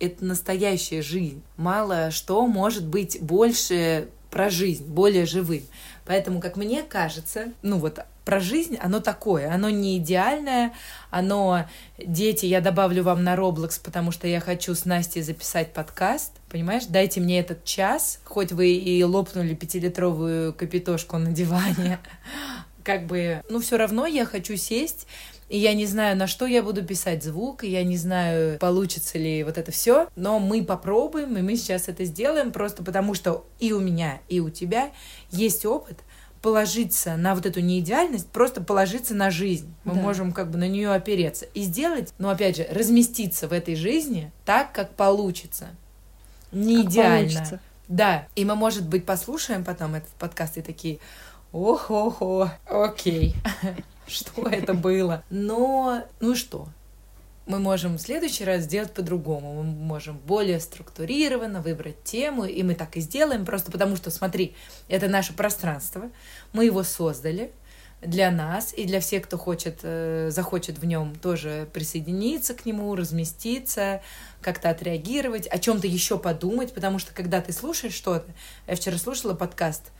это 0.00 0.24
настоящая 0.24 1.02
жизнь. 1.02 1.42
Мало 1.58 2.10
что 2.10 2.46
может 2.46 2.86
быть 2.86 3.20
больше 3.20 4.08
про 4.30 4.48
жизнь, 4.48 4.86
более 4.86 5.26
живым. 5.26 5.62
Поэтому, 6.08 6.40
как 6.40 6.56
мне 6.56 6.82
кажется, 6.82 7.52
ну 7.60 7.78
вот 7.78 8.00
про 8.24 8.40
жизнь, 8.40 8.78
оно 8.80 9.00
такое, 9.00 9.52
оно 9.52 9.68
не 9.68 9.98
идеальное, 9.98 10.72
оно, 11.10 11.66
дети, 11.98 12.46
я 12.46 12.62
добавлю 12.62 13.02
вам 13.02 13.22
на 13.22 13.34
Roblox, 13.34 13.78
потому 13.84 14.10
что 14.10 14.26
я 14.26 14.40
хочу 14.40 14.74
с 14.74 14.86
Настей 14.86 15.20
записать 15.20 15.74
подкаст, 15.74 16.32
понимаешь, 16.48 16.86
дайте 16.86 17.20
мне 17.20 17.38
этот 17.38 17.64
час, 17.64 18.20
хоть 18.24 18.52
вы 18.52 18.70
и 18.72 19.04
лопнули 19.04 19.54
пятилитровую 19.54 20.54
капитошку 20.54 21.18
на 21.18 21.30
диване, 21.30 21.98
как 22.84 23.04
бы, 23.04 23.42
ну 23.50 23.60
все 23.60 23.76
равно 23.76 24.06
я 24.06 24.24
хочу 24.24 24.56
сесть 24.56 25.06
и 25.48 25.58
я 25.58 25.74
не 25.74 25.86
знаю, 25.86 26.16
на 26.16 26.26
что 26.26 26.46
я 26.46 26.62
буду 26.62 26.84
писать 26.84 27.24
звук, 27.24 27.64
и 27.64 27.70
я 27.70 27.82
не 27.82 27.96
знаю, 27.96 28.58
получится 28.58 29.18
ли 29.18 29.42
вот 29.44 29.56
это 29.56 29.72
все, 29.72 30.08
но 30.14 30.38
мы 30.38 30.62
попробуем, 30.62 31.36
и 31.38 31.42
мы 31.42 31.56
сейчас 31.56 31.88
это 31.88 32.04
сделаем, 32.04 32.52
просто 32.52 32.82
потому 32.82 33.14
что 33.14 33.46
и 33.58 33.72
у 33.72 33.80
меня, 33.80 34.20
и 34.28 34.40
у 34.40 34.50
тебя 34.50 34.90
есть 35.30 35.64
опыт, 35.64 35.98
положиться 36.42 37.16
на 37.16 37.34
вот 37.34 37.46
эту 37.46 37.60
неидеальность, 37.60 38.28
просто 38.28 38.60
положиться 38.60 39.14
на 39.14 39.30
жизнь. 39.30 39.74
Мы 39.84 39.94
да. 39.94 40.00
можем 40.00 40.32
как 40.32 40.50
бы 40.50 40.58
на 40.58 40.68
нее 40.68 40.92
опереться 40.92 41.46
и 41.46 41.62
сделать, 41.62 42.12
ну 42.18 42.28
опять 42.28 42.56
же, 42.56 42.68
разместиться 42.70 43.48
в 43.48 43.52
этой 43.52 43.74
жизни 43.74 44.30
так, 44.44 44.72
как 44.72 44.94
получится. 44.94 45.68
Не 46.52 46.82
как 46.82 46.92
идеально. 46.92 47.28
Получится. 47.28 47.60
Да. 47.88 48.28
И 48.36 48.44
мы, 48.44 48.54
может 48.54 48.86
быть, 48.86 49.04
послушаем 49.04 49.64
потом 49.64 49.94
этот 49.94 50.10
подкаст 50.10 50.58
и 50.58 50.62
такие, 50.62 50.98
ох-охо, 51.52 52.52
окей, 52.66 53.34
что 54.08 54.48
это 54.48 54.74
было. 54.74 55.24
Но, 55.30 56.04
ну 56.20 56.34
что, 56.34 56.68
мы 57.48 57.58
можем 57.58 57.96
в 57.96 58.00
следующий 58.00 58.44
раз 58.44 58.64
сделать 58.64 58.92
по-другому. 58.92 59.54
Мы 59.54 59.64
можем 59.64 60.18
более 60.18 60.60
структурированно 60.60 61.62
выбрать 61.62 62.04
тему, 62.04 62.44
и 62.44 62.62
мы 62.62 62.74
так 62.74 62.96
и 62.96 63.00
сделаем, 63.00 63.46
просто 63.46 63.72
потому 63.72 63.96
что, 63.96 64.10
смотри, 64.10 64.54
это 64.88 65.08
наше 65.08 65.32
пространство, 65.32 66.10
мы 66.52 66.66
его 66.66 66.82
создали 66.82 67.50
для 68.02 68.30
нас 68.30 68.72
и 68.76 68.84
для 68.84 69.00
всех, 69.00 69.24
кто 69.24 69.38
хочет, 69.38 69.80
э, 69.82 70.28
захочет 70.30 70.78
в 70.78 70.84
нем 70.84 71.16
тоже 71.16 71.68
присоединиться 71.72 72.54
к 72.54 72.64
нему, 72.64 72.94
разместиться, 72.94 74.02
как-то 74.40 74.70
отреагировать, 74.70 75.46
о 75.48 75.58
чем-то 75.58 75.86
еще 75.86 76.18
подумать, 76.18 76.72
потому 76.74 76.98
что 76.98 77.12
когда 77.12 77.40
ты 77.40 77.52
слушаешь 77.52 77.94
что-то, 77.94 78.30
я 78.68 78.76
вчера 78.76 78.98
слушала 78.98 79.34
подкаст, 79.34 79.90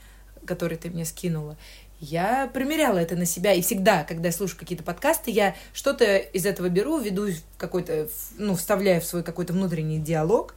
который 0.47 0.79
ты 0.79 0.91
мне 0.91 1.05
скинула, 1.05 1.57
я 2.01 2.49
примеряла 2.53 2.99
это 2.99 3.17
на 3.17 3.27
себя, 3.27 3.53
и 3.53 3.61
всегда, 3.61 4.05
когда 4.05 4.29
я 4.29 4.33
слушаю 4.33 4.59
какие-то 4.59 4.85
подкасты, 4.85 5.31
я 5.31 5.57
что-то 5.73 6.17
из 6.17 6.47
этого 6.47 6.69
беру, 6.69 6.99
веду 6.99 7.29
какой-то, 7.57 8.09
ну, 8.37 8.55
вставляю 8.55 9.01
в 9.01 9.05
свой 9.05 9.23
какой-то 9.23 9.53
внутренний 9.53 9.99
диалог, 9.99 10.55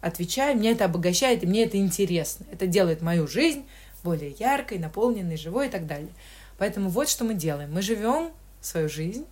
отвечаю, 0.00 0.56
мне 0.56 0.72
это 0.72 0.86
обогащает, 0.86 1.44
и 1.44 1.46
мне 1.46 1.64
это 1.64 1.76
интересно. 1.76 2.46
Это 2.50 2.66
делает 2.66 3.02
мою 3.02 3.28
жизнь 3.28 3.64
более 4.02 4.30
яркой, 4.30 4.78
наполненной, 4.78 5.36
живой 5.36 5.68
и 5.68 5.70
так 5.70 5.86
далее. 5.86 6.10
Поэтому 6.58 6.88
вот 6.88 7.08
что 7.08 7.24
мы 7.24 7.34
делаем. 7.34 7.72
Мы 7.72 7.82
живем 7.82 8.30
свою 8.60 8.88
жизнь 8.88 9.26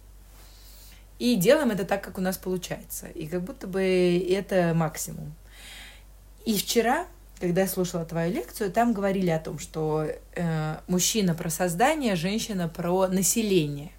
и 1.18 1.34
делаем 1.34 1.70
это 1.70 1.84
так, 1.84 2.02
как 2.02 2.18
у 2.18 2.20
нас 2.20 2.36
получается. 2.36 3.08
И 3.08 3.26
как 3.26 3.42
будто 3.42 3.66
бы 3.66 3.82
это 4.30 4.72
максимум. 4.74 5.34
И 6.44 6.56
вчера 6.56 7.06
когда 7.40 7.62
я 7.62 7.68
слушала 7.68 8.04
твою 8.04 8.32
лекцию, 8.32 8.72
там 8.72 8.92
говорили 8.92 9.30
о 9.30 9.38
том, 9.38 9.58
что 9.58 10.06
э, 10.34 10.76
мужчина 10.86 11.34
про 11.34 11.50
создание, 11.50 12.16
женщина 12.16 12.68
про 12.68 13.06
население 13.06 13.92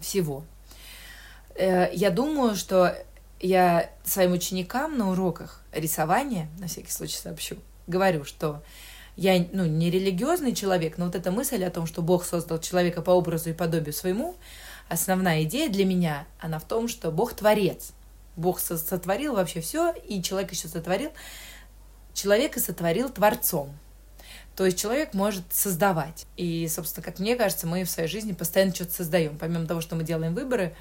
всего. 0.00 0.44
Э, 1.54 1.88
я 1.92 2.10
думаю, 2.10 2.54
что 2.54 2.96
я 3.40 3.90
своим 4.04 4.32
ученикам 4.32 4.98
на 4.98 5.10
уроках 5.10 5.62
рисования, 5.72 6.48
на 6.58 6.66
всякий 6.66 6.90
случай 6.92 7.16
сообщу, 7.16 7.56
говорю, 7.86 8.24
что 8.24 8.62
я 9.16 9.44
ну, 9.52 9.66
не 9.66 9.90
религиозный 9.90 10.54
человек, 10.54 10.96
но 10.96 11.06
вот 11.06 11.16
эта 11.16 11.32
мысль 11.32 11.64
о 11.64 11.70
том, 11.70 11.86
что 11.86 12.02
Бог 12.02 12.24
создал 12.24 12.60
человека 12.60 13.02
по 13.02 13.10
образу 13.10 13.50
и 13.50 13.52
подобию 13.52 13.92
своему, 13.92 14.36
основная 14.88 15.42
идея 15.42 15.68
для 15.68 15.84
меня, 15.84 16.26
она 16.38 16.60
в 16.60 16.64
том, 16.64 16.86
что 16.86 17.10
Бог 17.10 17.34
творец. 17.34 17.92
Бог 18.36 18.60
сотворил 18.60 19.34
вообще 19.34 19.60
все, 19.60 19.92
и 20.06 20.22
человек 20.22 20.52
еще 20.52 20.68
сотворил 20.68 21.10
человека 22.18 22.60
сотворил 22.60 23.08
Творцом. 23.08 23.72
То 24.56 24.66
есть 24.66 24.78
человек 24.78 25.14
может 25.14 25.44
создавать. 25.52 26.26
И, 26.36 26.66
собственно, 26.68 27.04
как 27.04 27.20
мне 27.20 27.36
кажется, 27.36 27.66
мы 27.66 27.84
в 27.84 27.90
своей 27.90 28.08
жизни 28.08 28.32
постоянно 28.32 28.74
что-то 28.74 28.92
создаем. 28.92 29.38
Помимо 29.38 29.66
того, 29.66 29.80
что 29.80 29.94
мы 29.94 30.02
делаем 30.02 30.34
выборы, 30.34 30.74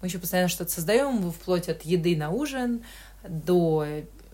мы 0.00 0.08
еще 0.08 0.18
постоянно 0.18 0.48
что-то 0.48 0.72
создаем, 0.72 1.30
вплоть 1.30 1.68
от 1.68 1.82
еды 1.82 2.16
на 2.16 2.30
ужин, 2.30 2.82
до 3.22 3.86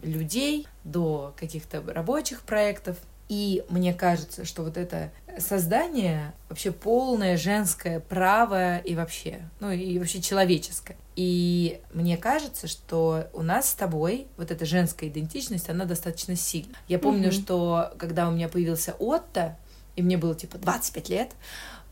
людей, 0.02 0.66
до 0.84 1.34
каких-то 1.36 1.82
рабочих 1.82 2.40
проектов. 2.40 2.96
И 3.28 3.64
мне 3.68 3.92
кажется, 3.92 4.44
что 4.44 4.62
вот 4.62 4.76
это 4.76 5.10
создание 5.38 6.32
вообще 6.48 6.70
полное 6.70 7.36
женское 7.36 8.00
право 8.00 8.78
и 8.78 8.94
вообще, 8.94 9.40
ну 9.60 9.70
и 9.70 9.98
вообще 9.98 10.22
человеческое. 10.22 10.96
И 11.16 11.80
мне 11.92 12.16
кажется, 12.16 12.68
что 12.68 13.28
у 13.32 13.42
нас 13.42 13.70
с 13.70 13.74
тобой 13.74 14.28
вот 14.36 14.50
эта 14.50 14.64
женская 14.64 15.08
идентичность, 15.08 15.68
она 15.68 15.84
достаточно 15.84 16.36
сильна. 16.36 16.74
Я 16.88 16.98
помню, 16.98 17.30
mm-hmm. 17.30 17.42
что 17.42 17.94
когда 17.98 18.28
у 18.28 18.32
меня 18.32 18.48
появился 18.48 18.94
Отто, 18.98 19.56
и 19.96 20.02
мне 20.02 20.16
было 20.16 20.34
типа 20.34 20.58
25 20.58 21.08
лет, 21.08 21.32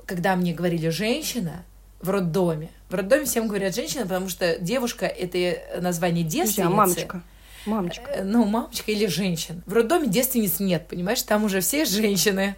когда 0.07 0.37
мне 0.37 0.53
говорили 0.53 0.89
женщина 0.91 1.65
в 2.01 2.11
роддоме. 2.11 2.71
В 2.91 2.95
роддоме 2.95 3.25
всем 3.25 3.49
говорят 3.49 3.75
женщина, 3.75 4.03
потому 4.03 4.29
что 4.29 4.59
девушка 4.59 5.07
это 5.07 5.81
название 5.81 6.23
девственницы. 6.23 6.67
А 6.67 6.71
мамочка. 6.71 7.23
Мамочка. 7.67 8.11
Э, 8.11 8.25
ну, 8.25 8.45
мамочка 8.45 8.91
или 8.93 9.07
женщина. 9.07 9.63
В 9.67 9.73
роддоме 9.73 10.09
девственниц 10.09 10.61
нет, 10.61 10.87
понимаешь? 10.89 11.23
Там 11.23 11.45
уже 11.45 11.61
все 11.61 11.85
женщины. 11.85 12.57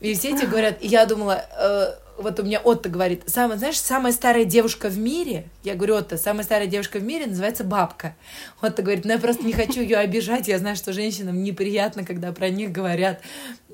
И 0.00 0.14
все 0.14 0.34
эти 0.34 0.46
говорят, 0.46 0.78
и 0.80 0.88
я 0.88 1.04
думала, 1.04 1.44
э, 1.58 1.92
вот 2.16 2.40
у 2.40 2.42
меня 2.42 2.60
Отто 2.60 2.88
говорит, 2.88 3.22
самая, 3.26 3.58
знаешь, 3.58 3.78
самая 3.78 4.12
старая 4.12 4.44
девушка 4.44 4.88
в 4.88 4.98
мире, 4.98 5.46
я 5.62 5.74
говорю, 5.74 5.96
Отто, 5.96 6.16
самая 6.16 6.42
старая 6.42 6.66
девушка 6.66 6.98
в 6.98 7.02
мире 7.02 7.26
называется 7.26 7.64
бабка. 7.64 8.14
Отто 8.60 8.82
говорит, 8.82 9.04
ну 9.04 9.12
я 9.12 9.18
просто 9.18 9.44
не 9.44 9.52
хочу 9.52 9.80
ее 9.80 9.98
обижать, 9.98 10.48
я 10.48 10.58
знаю, 10.58 10.76
что 10.76 10.92
женщинам 10.92 11.42
неприятно, 11.42 12.04
когда 12.04 12.32
про 12.32 12.48
них 12.48 12.72
говорят 12.72 13.20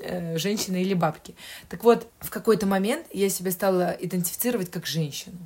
э, 0.01 0.37
женщины 0.39 0.83
или 0.83 0.95
бабки. 0.95 1.35
Так 1.69 1.85
вот, 1.85 2.09
в 2.21 2.31
какой-то 2.31 2.67
момент 2.67 3.07
я 3.13 3.29
себя 3.29 3.51
стала 3.51 3.97
идентифицировать 4.01 4.71
как 4.71 4.87
женщину. 4.87 5.39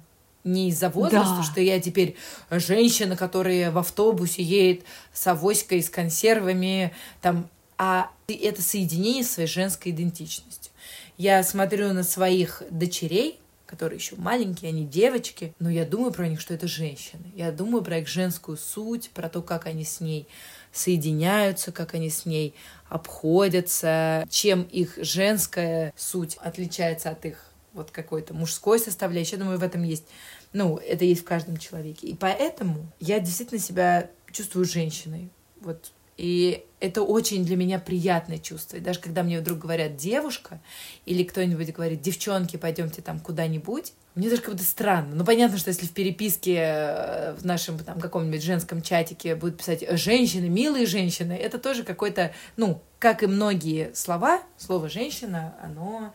Не 0.43 0.71
из-за 0.71 0.89
возраста, 0.89 1.37
да. 1.39 1.43
что 1.43 1.61
я 1.61 1.81
теперь 1.81 2.17
женщина, 2.51 3.17
которая 3.17 3.71
в 3.71 3.79
автобусе 3.79 4.43
едет 4.43 4.85
с 5.13 5.27
авоськой, 5.27 5.83
с 5.83 5.91
консервами, 5.91 6.93
там, 7.21 7.49
а 7.77 8.11
это 8.27 8.63
соединение 8.63 9.25
своей 9.25 9.49
женской 9.49 9.93
идентичностью. 9.93 10.73
Я 11.19 11.43
смотрю 11.43 11.93
на 11.93 12.03
своих 12.03 12.63
дочерей, 12.71 13.39
которые 13.67 13.99
еще 13.99 14.17
маленькие, 14.17 14.71
они 14.71 14.85
девочки, 14.85 15.55
но 15.61 15.71
я 15.71 15.85
думаю 15.85 16.13
про 16.13 16.27
них, 16.27 16.41
что 16.41 16.55
это 16.55 16.67
женщины. 16.67 17.23
Я 17.37 17.53
думаю 17.53 17.85
про 17.85 17.99
их 17.99 18.09
женскую 18.09 18.57
суть, 18.57 19.11
про 19.11 19.29
то, 19.29 19.43
как 19.43 19.67
они 19.67 19.85
с 19.85 20.01
ней 20.01 20.27
соединяются, 20.73 21.71
как 21.71 21.95
они 21.95 22.11
с 22.11 22.27
ней 22.27 22.55
обходятся, 22.89 24.27
чем 24.29 24.63
их 24.63 24.99
женская 25.01 25.93
суть 25.97 26.37
отличается 26.43 27.11
от 27.11 27.25
их 27.27 27.50
вот 27.81 27.91
какой-то 27.91 28.35
мужской 28.35 28.79
составляющей. 28.79 29.33
Я 29.33 29.39
думаю, 29.39 29.59
в 29.59 29.63
этом 29.63 29.83
есть, 29.83 30.05
ну, 30.53 30.77
это 30.77 31.05
есть 31.05 31.23
в 31.23 31.25
каждом 31.25 31.57
человеке. 31.57 32.07
И 32.07 32.15
поэтому 32.15 32.87
я 33.01 33.21
действительно 33.21 33.61
себя 33.61 34.11
чувствую 34.33 34.65
женщиной. 34.65 35.31
Вот. 35.61 35.93
И 36.17 36.65
это 36.81 37.03
очень 37.03 37.47
для 37.47 37.57
меня 37.57 37.79
приятное 37.79 38.37
чувство. 38.37 38.77
И 38.77 38.81
даже 38.81 39.01
когда 39.01 39.23
мне 39.23 39.41
вдруг 39.41 39.59
говорят 39.59 39.97
девушка, 39.97 40.61
или 41.07 41.25
кто-нибудь 41.25 41.73
говорит, 41.73 42.03
девчонки, 42.03 42.57
пойдемте 42.57 43.01
там 43.01 43.21
куда-нибудь, 43.21 43.95
мне 44.15 44.29
даже 44.29 44.43
как 44.43 44.53
будто 44.53 44.65
странно. 44.65 45.15
Ну, 45.15 45.25
понятно, 45.25 45.57
что 45.57 45.71
если 45.71 45.87
в 45.87 45.93
переписке 45.93 46.57
э, 46.59 47.33
в 47.39 47.47
нашем 47.47 47.79
там 47.79 47.99
каком-нибудь 47.99 48.43
женском 48.43 48.83
чатике 48.83 49.35
будут 49.35 49.59
писать 49.59 49.83
«женщины», 49.99 50.51
«милые 50.51 50.85
женщины», 50.85 51.33
это 51.33 51.59
тоже 51.59 51.85
какой-то, 51.85 52.35
ну, 52.57 52.83
как 52.99 53.23
и 53.23 53.27
многие 53.27 53.91
слова, 53.95 54.43
слово 54.59 54.91
«женщина», 54.91 55.55
оно 55.63 56.13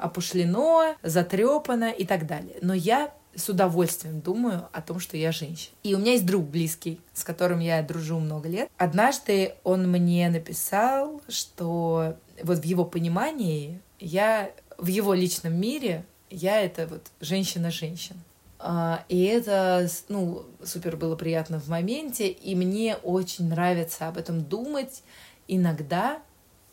опушлено, 0.00 0.94
затрепано 1.02 1.90
и 1.90 2.04
так 2.04 2.26
далее. 2.26 2.56
Но 2.62 2.74
я 2.74 3.12
с 3.34 3.48
удовольствием 3.48 4.20
думаю 4.20 4.68
о 4.72 4.80
том, 4.80 4.98
что 4.98 5.16
я 5.16 5.30
женщина. 5.30 5.74
И 5.82 5.94
у 5.94 5.98
меня 5.98 6.12
есть 6.12 6.26
друг 6.26 6.44
близкий, 6.44 7.00
с 7.12 7.22
которым 7.22 7.60
я 7.60 7.82
дружу 7.82 8.18
много 8.18 8.48
лет. 8.48 8.70
Однажды 8.78 9.54
он 9.62 9.90
мне 9.90 10.28
написал, 10.30 11.20
что 11.28 12.16
вот 12.42 12.58
в 12.58 12.64
его 12.64 12.84
понимании 12.84 13.80
я 13.98 14.50
в 14.78 14.86
его 14.86 15.14
личном 15.14 15.54
мире 15.58 16.04
я 16.30 16.60
это 16.60 16.86
вот 16.86 17.06
женщина-женщина. 17.20 18.20
А, 18.58 19.04
и 19.08 19.24
это, 19.24 19.88
ну, 20.08 20.44
супер 20.64 20.96
было 20.96 21.14
приятно 21.14 21.60
в 21.60 21.68
моменте, 21.68 22.28
и 22.28 22.54
мне 22.54 22.96
очень 22.96 23.48
нравится 23.48 24.08
об 24.08 24.16
этом 24.16 24.42
думать 24.42 25.02
иногда, 25.46 26.22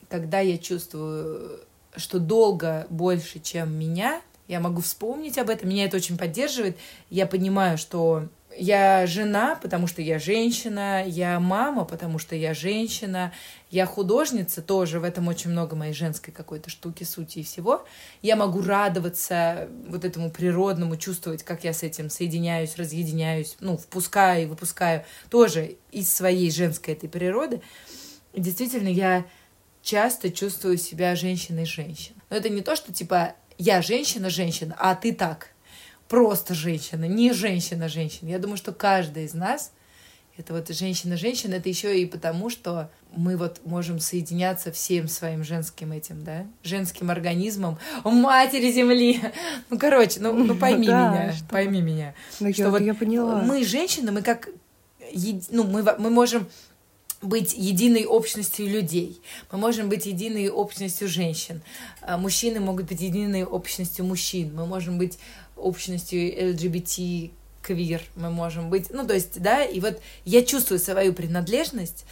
когда 0.09 0.39
я 0.39 0.57
чувствую, 0.57 1.59
что 1.95 2.19
долго 2.19 2.87
больше, 2.89 3.39
чем 3.39 3.77
меня, 3.77 4.21
я 4.47 4.59
могу 4.59 4.81
вспомнить 4.81 5.37
об 5.37 5.49
этом, 5.49 5.69
меня 5.69 5.85
это 5.85 5.97
очень 5.97 6.17
поддерживает. 6.17 6.77
Я 7.09 7.25
понимаю, 7.25 7.77
что 7.77 8.27
я 8.57 9.07
жена, 9.07 9.57
потому 9.61 9.87
что 9.87 10.01
я 10.01 10.19
женщина, 10.19 11.03
я 11.05 11.39
мама, 11.39 11.85
потому 11.85 12.19
что 12.19 12.35
я 12.35 12.53
женщина, 12.53 13.33
я 13.71 13.85
художница 13.85 14.61
тоже, 14.61 14.99
в 14.99 15.03
этом 15.03 15.27
очень 15.27 15.49
много 15.49 15.75
моей 15.75 15.93
женской 15.93 16.33
какой-то 16.33 16.69
штуки, 16.69 17.03
сути 17.03 17.39
и 17.39 17.43
всего. 17.43 17.85
Я 18.21 18.35
могу 18.35 18.61
радоваться 18.61 19.69
вот 19.87 20.05
этому 20.05 20.29
природному, 20.29 20.97
чувствовать, 20.97 21.43
как 21.43 21.63
я 21.63 21.73
с 21.73 21.83
этим 21.83 22.09
соединяюсь, 22.09 22.77
разъединяюсь, 22.77 23.55
ну, 23.59 23.77
впускаю 23.77 24.43
и 24.43 24.47
выпускаю 24.47 25.03
тоже 25.29 25.77
из 25.91 26.13
своей 26.13 26.51
женской 26.51 26.93
этой 26.93 27.09
природы. 27.09 27.61
И 28.33 28.41
действительно, 28.41 28.89
я 28.89 29.25
часто 29.83 30.31
чувствую 30.31 30.77
себя 30.77 31.15
женщиной-женщиной. 31.15 32.17
Но 32.29 32.37
это 32.37 32.49
не 32.49 32.61
то, 32.61 32.75
что 32.75 32.91
типа 32.91 33.35
я 33.57 33.81
женщина-женщина, 33.81 34.75
а 34.79 34.95
ты 34.95 35.13
так 35.13 35.49
просто 36.07 36.53
женщина, 36.53 37.05
не 37.05 37.33
женщина-женщина. 37.33 38.29
Я 38.29 38.39
думаю, 38.39 38.57
что 38.57 38.71
каждая 38.71 39.25
из 39.25 39.33
нас 39.33 39.71
это 40.35 40.53
вот 40.53 40.67
женщина-женщина, 40.67 41.55
это 41.55 41.69
еще 41.69 41.99
и 41.99 42.07
потому, 42.07 42.49
что 42.49 42.89
мы 43.15 43.37
вот 43.37 43.61
можем 43.65 43.99
соединяться 43.99 44.71
всем 44.71 45.07
своим 45.07 45.43
женским 45.43 45.91
этим, 45.91 46.23
да, 46.23 46.47
женским 46.63 47.11
организмом, 47.11 47.77
матери 48.03 48.71
Земли. 48.71 49.21
Ну, 49.69 49.77
короче, 49.77 50.19
ну, 50.19 50.33
ну 50.33 50.55
пойми 50.55 50.87
да, 50.87 51.09
меня, 51.11 51.33
что? 51.33 51.45
пойми 51.45 51.81
меня. 51.81 52.15
Ну, 52.39 52.51
что 52.51 52.63
я, 52.63 52.69
вот 52.69 52.81
я 52.81 52.95
поняла. 52.95 53.41
Мы 53.41 53.63
женщины, 53.63 54.11
мы 54.11 54.23
как, 54.23 54.49
ну, 55.51 55.63
мы, 55.65 55.83
мы 55.99 56.09
можем 56.09 56.47
быть 57.23 57.53
единой 57.53 58.05
общностью 58.05 58.67
людей. 58.67 59.21
Мы 59.51 59.57
можем 59.57 59.89
быть 59.89 60.05
единой 60.05 60.49
общностью 60.49 61.07
женщин. 61.07 61.61
А 62.01 62.17
мужчины 62.17 62.59
могут 62.59 62.87
быть 62.87 63.01
единой 63.01 63.43
общностью 63.43 64.05
мужчин. 64.05 64.53
Мы 64.55 64.65
можем 64.65 64.97
быть 64.97 65.17
общностью 65.55 66.51
ЛГБТ, 66.51 67.31
квир, 67.61 68.01
мы 68.15 68.29
можем 68.29 68.69
быть, 68.69 68.91
ну, 68.91 69.07
то 69.07 69.13
есть, 69.13 69.41
да, 69.41 69.63
и 69.63 69.79
вот 69.79 70.01
я 70.25 70.43
чувствую 70.43 70.79
свою 70.79 71.13
принадлежность 71.13 72.05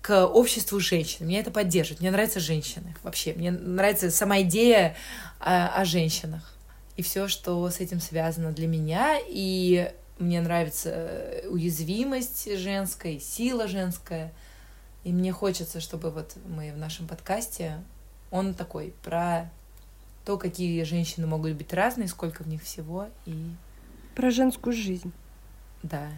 к 0.00 0.26
обществу 0.26 0.78
женщин. 0.78 1.26
Меня 1.26 1.40
это 1.40 1.50
поддерживает. 1.50 2.00
Мне 2.00 2.10
нравятся 2.10 2.40
женщины 2.40 2.94
вообще. 3.02 3.32
Мне 3.32 3.50
нравится 3.50 4.10
сама 4.10 4.42
идея 4.42 4.96
о, 5.40 5.68
о 5.68 5.84
женщинах. 5.84 6.54
И 6.96 7.02
все, 7.02 7.28
что 7.28 7.68
с 7.68 7.80
этим 7.80 8.00
связано 8.00 8.52
для 8.52 8.68
меня. 8.68 9.18
И 9.26 9.90
мне 10.18 10.40
нравится 10.40 11.42
уязвимость 11.48 12.56
женская, 12.58 13.18
сила 13.18 13.66
женская. 13.66 14.32
И 15.08 15.12
мне 15.12 15.32
хочется, 15.32 15.80
чтобы 15.80 16.10
вот 16.10 16.36
мы 16.46 16.70
в 16.70 16.76
нашем 16.76 17.08
подкасте, 17.08 17.82
он 18.30 18.52
такой 18.52 18.92
про 19.02 19.50
то, 20.26 20.36
какие 20.36 20.82
женщины 20.82 21.26
могут 21.26 21.54
быть 21.54 21.72
разные, 21.72 22.08
сколько 22.08 22.42
в 22.42 22.46
них 22.46 22.62
всего, 22.62 23.08
и... 23.24 23.54
Про 24.14 24.30
женскую 24.30 24.74
жизнь. 24.74 25.10
Да. 25.82 26.10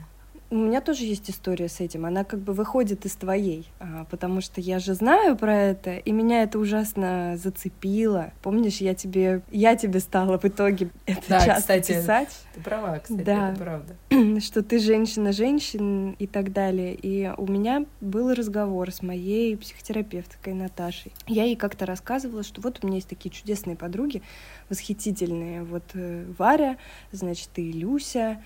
У 0.50 0.56
меня 0.56 0.80
тоже 0.80 1.04
есть 1.04 1.30
история 1.30 1.68
с 1.68 1.78
этим. 1.78 2.04
Она 2.06 2.24
как 2.24 2.40
бы 2.40 2.52
выходит 2.52 3.06
из 3.06 3.14
твоей, 3.14 3.68
а, 3.78 4.04
потому 4.10 4.40
что 4.40 4.60
я 4.60 4.80
же 4.80 4.94
знаю 4.94 5.36
про 5.36 5.56
это, 5.56 5.96
и 5.96 6.10
меня 6.10 6.42
это 6.42 6.58
ужасно 6.58 7.36
зацепило. 7.36 8.32
Помнишь, 8.42 8.78
я 8.78 8.94
тебе, 8.94 9.42
я 9.52 9.76
тебе 9.76 10.00
стала 10.00 10.38
в 10.38 10.44
итоге 10.44 10.90
это 11.06 11.22
да, 11.28 11.46
часто 11.46 11.60
кстати, 11.78 11.92
писать. 11.92 12.36
Ты 12.52 12.60
права, 12.62 12.98
кстати, 12.98 13.22
да. 13.22 13.52
это 13.52 13.60
правда. 13.60 14.40
Что 14.40 14.64
ты 14.64 14.80
женщина 14.80 15.30
женщин 15.30 16.16
и 16.18 16.26
так 16.26 16.52
далее. 16.52 16.96
И 17.00 17.32
у 17.36 17.46
меня 17.46 17.84
был 18.00 18.34
разговор 18.34 18.90
с 18.90 19.02
моей 19.02 19.56
психотерапевткой 19.56 20.54
Наташей. 20.54 21.12
Я 21.28 21.44
ей 21.44 21.54
как-то 21.54 21.86
рассказывала, 21.86 22.42
что 22.42 22.60
вот 22.60 22.80
у 22.82 22.86
меня 22.88 22.96
есть 22.96 23.08
такие 23.08 23.30
чудесные 23.30 23.76
подруги, 23.76 24.20
восхитительные. 24.68 25.62
Вот 25.62 25.84
э, 25.94 26.24
Варя, 26.36 26.76
значит, 27.12 27.50
и 27.54 27.70
Люся 27.70 28.42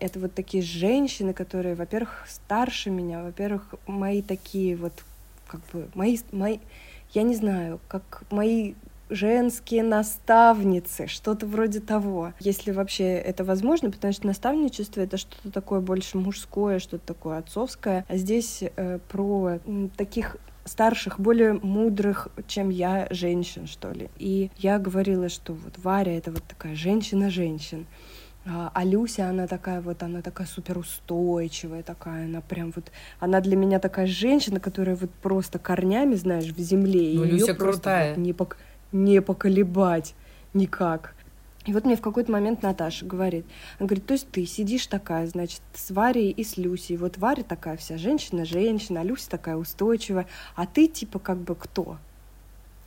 это 0.00 0.18
вот 0.18 0.34
такие 0.34 0.62
женщины, 0.62 1.32
которые, 1.32 1.74
во-первых, 1.74 2.26
старше 2.28 2.90
меня, 2.90 3.22
во-первых, 3.22 3.74
мои 3.86 4.22
такие 4.22 4.76
вот, 4.76 4.92
как 5.46 5.60
бы, 5.72 5.88
мои, 5.94 6.18
мои, 6.32 6.58
я 7.12 7.22
не 7.22 7.34
знаю, 7.34 7.80
как 7.88 8.22
мои 8.30 8.74
женские 9.10 9.82
наставницы, 9.82 11.06
что-то 11.06 11.46
вроде 11.46 11.80
того. 11.80 12.32
Если 12.40 12.72
вообще 12.72 13.14
это 13.14 13.44
возможно, 13.44 13.90
потому 13.90 14.12
что 14.12 14.26
наставничество 14.26 15.00
это 15.00 15.16
что-то 15.16 15.50
такое 15.50 15.80
больше 15.80 16.18
мужское, 16.18 16.78
что-то 16.78 17.06
такое 17.06 17.38
отцовское. 17.38 18.04
А 18.08 18.16
здесь 18.16 18.62
э, 18.62 18.98
про 19.08 19.58
таких 19.96 20.36
старших, 20.64 21.18
более 21.18 21.54
мудрых, 21.54 22.28
чем 22.46 22.68
я, 22.68 23.08
женщин, 23.10 23.66
что 23.66 23.90
ли. 23.90 24.10
И 24.18 24.50
я 24.58 24.78
говорила, 24.78 25.28
что 25.28 25.54
вот 25.54 25.78
Варя— 25.78 26.16
это 26.18 26.30
вот 26.30 26.44
такая 26.44 26.74
женщина-женщин. 26.74 27.86
А, 28.50 28.82
Люся, 28.82 29.28
она 29.28 29.46
такая 29.46 29.82
вот, 29.82 30.02
она 30.02 30.22
такая 30.22 30.46
супер 30.46 30.78
устойчивая 30.78 31.82
такая, 31.82 32.24
она 32.24 32.40
прям 32.40 32.72
вот, 32.74 32.90
она 33.20 33.40
для 33.40 33.56
меня 33.56 33.78
такая 33.78 34.06
женщина, 34.06 34.58
которая 34.58 34.96
вот 34.96 35.10
просто 35.10 35.58
корнями, 35.58 36.14
знаешь, 36.14 36.46
в 36.46 36.58
земле. 36.58 37.12
Ну, 37.14 37.24
и 37.24 37.30
Люся 37.32 37.54
крутая. 37.54 38.14
Вот 38.14 38.18
не, 38.18 38.32
пок 38.32 38.56
не 38.90 39.20
поколебать 39.20 40.14
никак. 40.54 41.14
И 41.66 41.74
вот 41.74 41.84
мне 41.84 41.96
в 41.96 42.00
какой-то 42.00 42.32
момент 42.32 42.62
Наташа 42.62 43.04
говорит, 43.04 43.44
она 43.78 43.86
говорит, 43.86 44.06
то 44.06 44.14
есть 44.14 44.30
ты 44.30 44.46
сидишь 44.46 44.86
такая, 44.86 45.26
значит, 45.26 45.60
с 45.74 45.90
Варей 45.90 46.30
и 46.30 46.42
с 46.42 46.56
Люсей, 46.56 46.96
вот 46.96 47.18
Варя 47.18 47.42
такая 47.42 47.76
вся 47.76 47.98
женщина-женщина, 47.98 49.00
а 49.00 49.04
Люся 49.04 49.28
такая 49.28 49.56
устойчивая, 49.56 50.26
а 50.54 50.64
ты 50.64 50.86
типа 50.86 51.18
как 51.18 51.36
бы 51.36 51.54
кто? 51.54 51.98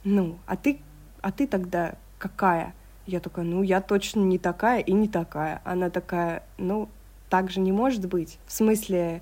Ну, 0.03 0.39
а 0.47 0.57
ты, 0.57 0.79
а 1.21 1.31
ты 1.31 1.45
тогда 1.45 1.93
какая? 2.17 2.73
Я 3.07 3.19
такая, 3.19 3.45
ну, 3.45 3.63
я 3.63 3.81
точно 3.81 4.21
не 4.21 4.37
такая 4.37 4.79
и 4.81 4.91
не 4.91 5.07
такая. 5.07 5.61
Она 5.63 5.89
такая, 5.89 6.43
ну, 6.57 6.89
так 7.29 7.49
же 7.49 7.59
не 7.59 7.71
может 7.71 8.07
быть. 8.07 8.37
В 8.45 8.51
смысле, 8.51 9.21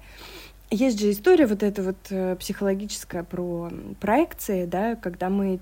есть 0.72 1.00
же 1.00 1.12
история 1.12 1.48
вот 1.48 1.64
эта 1.64 1.82
вот 1.82 1.98
э, 2.10 2.36
психологическая 2.36 3.24
про 3.24 3.72
проекции, 4.00 4.66
да, 4.66 4.96
когда 4.96 5.30
мы 5.30 5.60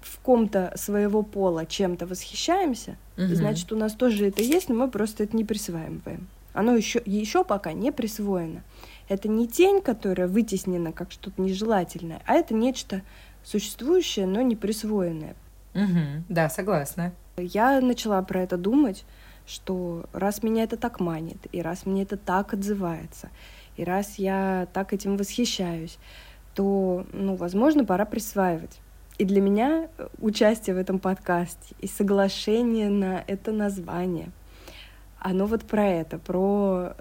в 0.00 0.18
ком-то 0.20 0.72
своего 0.76 1.22
пола 1.22 1.66
чем-то 1.66 2.06
восхищаемся, 2.06 2.96
угу. 3.16 3.34
значит, 3.34 3.70
у 3.72 3.76
нас 3.76 3.92
тоже 3.92 4.28
это 4.28 4.42
есть, 4.42 4.68
но 4.68 4.74
мы 4.74 4.90
просто 4.90 5.24
это 5.24 5.36
не 5.36 5.44
присваиваем. 5.44 6.28
Оно 6.52 6.74
еще, 6.74 7.02
еще 7.04 7.44
пока 7.44 7.72
не 7.72 7.92
присвоено. 7.92 8.62
Это 9.08 9.28
не 9.28 9.46
тень, 9.46 9.80
которая 9.80 10.26
вытеснена 10.26 10.92
как 10.92 11.12
что-то 11.12 11.40
нежелательное, 11.42 12.22
а 12.26 12.34
это 12.34 12.54
нечто 12.54 13.02
существующее, 13.44 14.26
но 14.26 14.40
не 14.40 14.56
присвоенное. 14.56 15.34
Угу. 15.74 16.24
Да, 16.28 16.48
согласна. 16.48 17.12
Я 17.40 17.80
начала 17.80 18.22
про 18.22 18.42
это 18.42 18.56
думать, 18.56 19.04
что 19.46 20.04
раз 20.12 20.42
меня 20.42 20.64
это 20.64 20.76
так 20.76 21.00
манит, 21.00 21.38
и 21.52 21.60
раз 21.62 21.86
мне 21.86 22.02
это 22.02 22.16
так 22.16 22.54
отзывается, 22.54 23.30
и 23.76 23.84
раз 23.84 24.16
я 24.16 24.68
так 24.72 24.92
этим 24.92 25.16
восхищаюсь, 25.16 25.98
то, 26.54 27.04
ну, 27.12 27.36
возможно, 27.36 27.84
пора 27.84 28.04
присваивать. 28.04 28.80
И 29.18 29.24
для 29.24 29.40
меня 29.40 29.88
э, 29.98 30.08
участие 30.20 30.74
в 30.74 30.78
этом 30.78 30.98
подкасте 30.98 31.74
и 31.80 31.86
соглашение 31.86 32.88
на 32.88 33.22
это 33.26 33.52
название, 33.52 34.30
оно 35.18 35.46
вот 35.46 35.64
про 35.64 35.86
это, 35.86 36.18
про, 36.18 36.94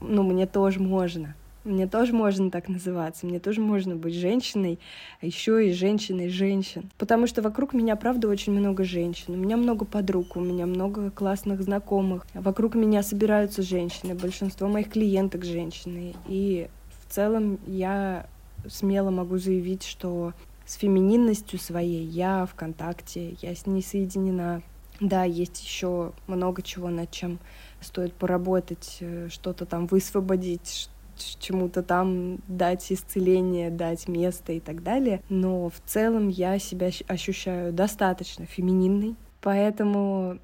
ну, 0.00 0.22
мне 0.22 0.46
тоже 0.46 0.80
можно. 0.80 1.34
Мне 1.64 1.86
тоже 1.86 2.14
можно 2.14 2.50
так 2.50 2.68
называться, 2.68 3.26
мне 3.26 3.38
тоже 3.38 3.60
можно 3.60 3.94
быть 3.94 4.14
женщиной, 4.14 4.78
а 5.20 5.26
еще 5.26 5.68
и 5.68 5.72
женщиной 5.72 6.30
женщин. 6.30 6.90
Потому 6.96 7.26
что 7.26 7.42
вокруг 7.42 7.74
меня, 7.74 7.96
правда, 7.96 8.28
очень 8.28 8.52
много 8.52 8.84
женщин. 8.84 9.34
У 9.34 9.36
меня 9.36 9.58
много 9.58 9.84
подруг, 9.84 10.36
у 10.36 10.40
меня 10.40 10.64
много 10.64 11.10
классных 11.10 11.62
знакомых. 11.62 12.26
Вокруг 12.32 12.76
меня 12.76 13.02
собираются 13.02 13.60
женщины, 13.60 14.14
большинство 14.14 14.68
моих 14.68 14.88
клиенток 14.88 15.44
женщины. 15.44 16.14
И 16.26 16.68
в 17.04 17.12
целом 17.12 17.58
я 17.66 18.26
смело 18.66 19.10
могу 19.10 19.36
заявить, 19.36 19.84
что 19.84 20.32
с 20.64 20.74
фемининностью 20.76 21.58
своей 21.58 22.04
я 22.04 22.46
в 22.46 22.54
контакте, 22.54 23.36
я 23.42 23.54
с 23.54 23.66
ней 23.66 23.82
соединена. 23.82 24.62
Да, 25.00 25.24
есть 25.24 25.62
еще 25.62 26.12
много 26.26 26.62
чего, 26.62 26.88
над 26.88 27.10
чем 27.10 27.38
стоит 27.80 28.12
поработать, 28.12 28.98
э, 29.00 29.28
что-то 29.30 29.64
там 29.64 29.86
высвободить, 29.86 30.90
чему-то 31.22 31.82
там 31.82 32.38
дать 32.48 32.90
исцеление, 32.92 33.70
дать 33.70 34.08
место 34.08 34.52
и 34.52 34.60
так 34.60 34.82
далее. 34.82 35.22
Но 35.28 35.68
в 35.68 35.80
целом 35.86 36.28
я 36.28 36.58
себя 36.58 36.90
ощущаю 37.08 37.72
достаточно 37.72 38.46
фемининной, 38.46 39.14
поэтому 39.40 40.38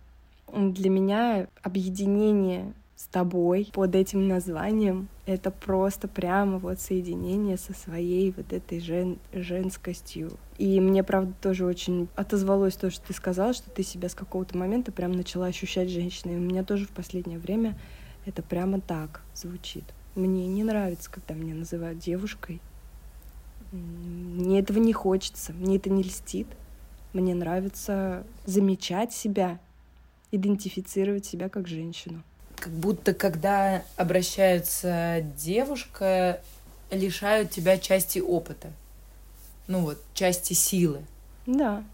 для 0.52 0.90
меня 0.90 1.48
объединение 1.62 2.72
с 2.96 3.06
тобой 3.08 3.68
под 3.74 3.94
этим 3.94 4.26
названием 4.26 5.08
это 5.26 5.50
просто 5.50 6.08
прямо 6.08 6.58
вот 6.58 6.80
соединение 6.80 7.58
со 7.58 7.74
своей 7.74 8.32
вот 8.34 8.52
этой 8.52 8.80
жен 8.80 9.18
женскостью. 9.34 10.32
И 10.56 10.80
мне, 10.80 11.04
правда, 11.04 11.34
тоже 11.42 11.66
очень 11.66 12.08
отозвалось 12.16 12.74
то, 12.74 12.90
что 12.90 13.06
ты 13.08 13.12
сказала, 13.12 13.52
что 13.52 13.70
ты 13.70 13.82
себя 13.82 14.08
с 14.08 14.14
какого-то 14.14 14.56
момента 14.56 14.92
прям 14.92 15.12
начала 15.12 15.46
ощущать 15.46 15.90
женщиной. 15.90 16.34
И 16.34 16.38
у 16.38 16.40
меня 16.40 16.64
тоже 16.64 16.86
в 16.86 16.90
последнее 16.90 17.38
время 17.38 17.78
это 18.24 18.42
прямо 18.42 18.80
так 18.80 19.22
звучит. 19.34 19.84
Мне 20.16 20.46
не 20.46 20.64
нравится, 20.64 21.11
когда 21.11 21.35
меня 21.35 21.55
называют 21.55 21.98
девушкой. 21.98 22.61
Мне 23.70 24.61
этого 24.61 24.79
не 24.79 24.94
хочется, 24.94 25.52
мне 25.52 25.76
это 25.76 25.90
не 25.90 26.02
льстит. 26.02 26.48
Мне 27.12 27.35
нравится 27.35 28.24
замечать 28.46 29.12
себя, 29.12 29.59
идентифицировать 30.33 31.26
себя 31.26 31.48
как 31.48 31.68
женщину. 31.68 32.22
Как 32.57 32.72
будто 32.72 33.12
когда 33.12 33.83
обращаются 33.96 35.22
девушка, 35.37 36.40
лишают 36.90 37.50
тебя 37.50 37.76
части 37.76 38.18
опыта. 38.18 38.68
Ну 39.66 39.81
вот, 39.81 40.02
части 40.14 40.55
силы. 40.55 41.02
Да. 41.46 41.85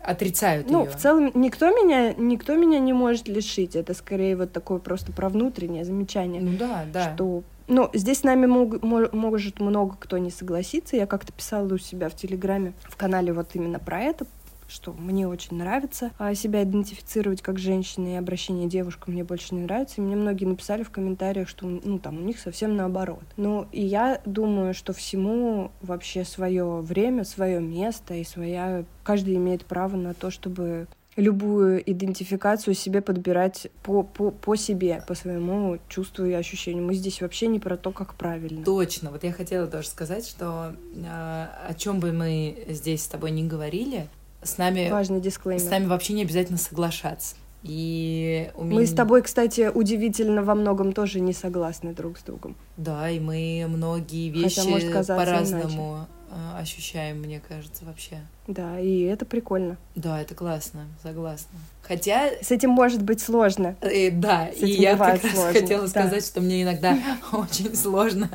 Отрицают 0.00 0.70
ну, 0.70 0.84
ее. 0.84 0.90
в 0.90 0.96
целом, 0.96 1.30
никто 1.34 1.70
меня, 1.70 2.14
никто 2.14 2.56
меня 2.56 2.80
не 2.80 2.92
может 2.92 3.28
лишить. 3.28 3.76
Это 3.76 3.94
скорее 3.94 4.36
вот 4.36 4.52
такое 4.52 4.78
просто 4.78 5.12
про 5.12 5.28
внутреннее 5.28 5.84
замечание. 5.84 6.40
Ну 6.40 6.56
да, 6.56 6.84
да. 6.92 7.14
Что 7.14 7.42
ну, 7.68 7.90
здесь 7.92 8.20
с 8.20 8.22
нами 8.24 8.46
мог, 8.46 8.82
может 8.82 9.60
много 9.60 9.96
кто 9.98 10.18
не 10.18 10.30
согласиться. 10.30 10.96
Я 10.96 11.06
как-то 11.06 11.32
писала 11.32 11.72
у 11.72 11.78
себя 11.78 12.08
в 12.08 12.16
Телеграме, 12.16 12.72
в 12.84 12.96
канале 12.96 13.32
вот 13.32 13.48
именно 13.54 13.78
про 13.78 14.00
это, 14.00 14.26
что 14.68 14.92
мне 14.92 15.26
очень 15.26 15.56
нравится 15.56 16.10
а, 16.18 16.34
себя 16.34 16.62
идентифицировать 16.62 17.42
как 17.42 17.58
женщина, 17.58 18.08
и 18.08 18.16
обращение 18.16 18.68
девушкам 18.68 19.14
мне 19.14 19.24
больше 19.24 19.54
не 19.54 19.62
нравится. 19.62 19.96
И 19.98 20.00
мне 20.00 20.16
многие 20.16 20.44
написали 20.44 20.82
в 20.82 20.90
комментариях, 20.90 21.48
что 21.48 21.66
ну, 21.66 21.98
там 21.98 22.18
у 22.18 22.20
них 22.20 22.38
совсем 22.38 22.76
наоборот. 22.76 23.24
Ну, 23.36 23.66
и 23.72 23.82
я 23.82 24.20
думаю, 24.24 24.74
что 24.74 24.92
всему 24.92 25.70
вообще 25.80 26.24
свое 26.24 26.80
время, 26.80 27.24
свое 27.24 27.60
место 27.60 28.14
и 28.14 28.24
своя... 28.24 28.84
Каждый 29.02 29.36
имеет 29.36 29.64
право 29.64 29.96
на 29.96 30.12
то, 30.12 30.30
чтобы 30.30 30.86
любую 31.18 31.82
идентификацию 31.90 32.74
себе 32.74 33.02
подбирать 33.02 33.68
по, 33.82 34.02
по, 34.02 34.30
по 34.30 34.56
себе, 34.56 35.02
по 35.06 35.14
своему 35.14 35.78
чувству 35.88 36.24
и 36.24 36.32
ощущению. 36.32 36.84
Мы 36.84 36.94
здесь 36.94 37.20
вообще 37.20 37.48
не 37.48 37.58
про 37.58 37.76
то, 37.76 37.90
как 37.90 38.14
правильно. 38.14 38.64
Точно. 38.64 39.10
Вот 39.10 39.24
я 39.24 39.32
хотела 39.32 39.66
тоже 39.66 39.88
сказать, 39.88 40.26
что 40.26 40.74
э, 40.94 41.06
о 41.06 41.74
чем 41.76 42.00
бы 42.00 42.12
мы 42.12 42.64
здесь 42.68 43.02
с 43.02 43.08
тобой 43.08 43.32
не 43.32 43.44
говорили, 43.44 44.08
с 44.42 44.56
нами... 44.56 44.88
Важный 44.88 45.20
дисклеймер. 45.20 45.60
С 45.60 45.68
нами 45.68 45.86
вообще 45.86 46.12
не 46.12 46.22
обязательно 46.22 46.58
соглашаться. 46.58 47.34
И 47.64 48.50
у 48.54 48.62
меня... 48.62 48.76
Мы 48.76 48.86
с 48.86 48.92
тобой, 48.92 49.22
кстати, 49.22 49.68
удивительно 49.72 50.44
во 50.44 50.54
многом 50.54 50.92
тоже 50.92 51.18
не 51.18 51.32
согласны 51.32 51.92
друг 51.92 52.18
с 52.18 52.22
другом. 52.22 52.54
Да, 52.76 53.10
и 53.10 53.18
мы 53.18 53.66
многие 53.68 54.28
вещи 54.30 54.60
по-разному 55.08 56.06
ощущаем, 56.56 57.18
мне 57.18 57.40
кажется, 57.40 57.84
вообще. 57.84 58.18
Да, 58.46 58.78
и 58.78 59.02
это 59.02 59.24
прикольно. 59.24 59.76
Да, 59.94 60.20
это 60.20 60.34
классно, 60.34 60.86
согласна. 61.02 61.58
Хотя... 61.82 62.30
С 62.42 62.50
этим 62.50 62.70
может 62.70 63.02
быть 63.02 63.20
сложно. 63.20 63.76
И, 63.82 64.08
э, 64.08 64.10
да, 64.10 64.50
С 64.52 64.62
и 64.62 64.70
я 64.70 64.96
как 64.96 65.22
раз 65.22 65.52
хотела 65.52 65.82
да. 65.82 65.88
сказать, 65.88 66.24
что 66.24 66.40
мне 66.40 66.62
иногда 66.62 66.98
очень 67.32 67.74
сложно 67.74 68.30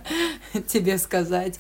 тебе 0.68 0.98
сказать 0.98 1.60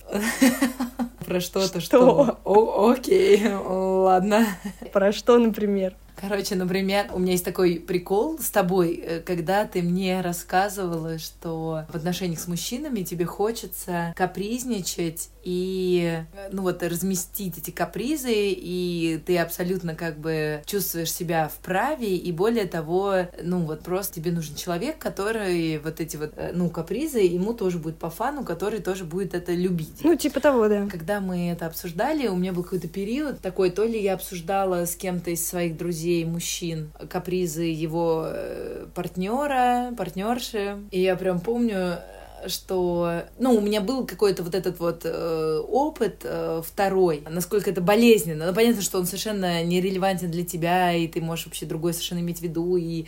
про 1.25 1.39
что-то, 1.39 1.81
что... 1.81 2.39
Окей, 2.45 3.41
ладно. 3.47 4.45
Про 4.91 5.11
что, 5.11 5.37
например? 5.37 5.95
Короче, 6.15 6.55
например, 6.55 7.07
у 7.13 7.19
меня 7.19 7.33
есть 7.33 7.43
такой 7.43 7.81
прикол 7.85 8.39
с 8.39 8.49
тобой, 8.49 8.95
э, 8.95 9.19
когда 9.19 9.65
ты 9.65 9.81
мне 9.81 10.21
рассказывала, 10.21 11.17
что 11.17 11.85
в 11.89 11.95
отношениях 11.95 12.39
с 12.39 12.47
мужчинами 12.47 13.01
тебе 13.01 13.25
хочется 13.25 14.13
капризничать 14.15 15.29
и, 15.43 16.23
э, 16.33 16.49
ну 16.51 16.63
вот, 16.63 16.81
разместить 16.83 17.57
эти 17.57 17.71
капризы, 17.71 18.31
и 18.33 19.21
ты 19.25 19.37
абсолютно 19.37 19.95
как 19.95 20.17
бы 20.17 20.61
чувствуешь 20.65 21.11
себя 21.11 21.49
вправе, 21.49 22.15
и 22.15 22.31
более 22.31 22.65
того, 22.65 23.27
ну 23.41 23.65
вот 23.65 23.81
просто 23.81 24.15
тебе 24.15 24.31
нужен 24.31 24.55
человек, 24.55 24.97
который 24.97 25.77
вот 25.79 25.99
эти 25.99 26.17
вот, 26.17 26.33
э, 26.35 26.51
ну, 26.53 26.69
капризы, 26.69 27.19
ему 27.19 27.53
тоже 27.53 27.77
будет 27.77 27.97
по 27.97 28.09
фану, 28.09 28.43
который 28.43 28.79
тоже 28.79 29.03
будет 29.03 29.33
это 29.33 29.53
любить. 29.53 29.99
Ну, 30.03 30.15
типа 30.15 30.39
того, 30.39 30.67
да. 30.67 30.87
Когда 30.89 31.19
мы 31.19 31.49
это 31.49 31.65
обсуждали, 31.67 32.27
у 32.27 32.35
меня 32.35 32.53
был 32.53 32.63
какой-то 32.63 32.87
период 32.87 33.39
такой, 33.41 33.69
то 33.69 33.83
ли 33.83 34.01
я 34.01 34.13
обсуждала 34.13 34.85
с 34.85 34.95
кем-то 34.95 35.31
из 35.31 35.45
своих 35.47 35.77
друзей, 35.77 36.25
мужчин, 36.25 36.91
капризы 37.09 37.63
его 37.63 38.25
э, 38.27 38.87
партнера, 38.93 39.93
партнерши, 39.97 40.79
и 40.91 41.01
я 41.01 41.15
прям 41.15 41.39
помню, 41.39 41.99
что, 42.47 43.23
ну, 43.39 43.55
у 43.55 43.61
меня 43.61 43.81
был 43.81 44.05
какой-то 44.05 44.43
вот 44.43 44.55
этот 44.55 44.79
вот 44.79 45.01
э, 45.03 45.59
опыт 45.67 46.21
э, 46.23 46.61
второй, 46.65 47.23
насколько 47.29 47.69
это 47.69 47.81
болезненно. 47.81 48.47
Ну, 48.47 48.53
понятно, 48.53 48.81
что 48.81 48.99
он 48.99 49.05
совершенно 49.05 49.63
нерелевантен 49.63 50.31
для 50.31 50.45
тебя, 50.45 50.93
и 50.93 51.07
ты 51.07 51.21
можешь 51.21 51.45
вообще 51.45 51.65
другое 51.65 51.93
совершенно 51.93 52.19
иметь 52.19 52.39
в 52.39 52.41
виду, 52.41 52.77
и 52.77 53.05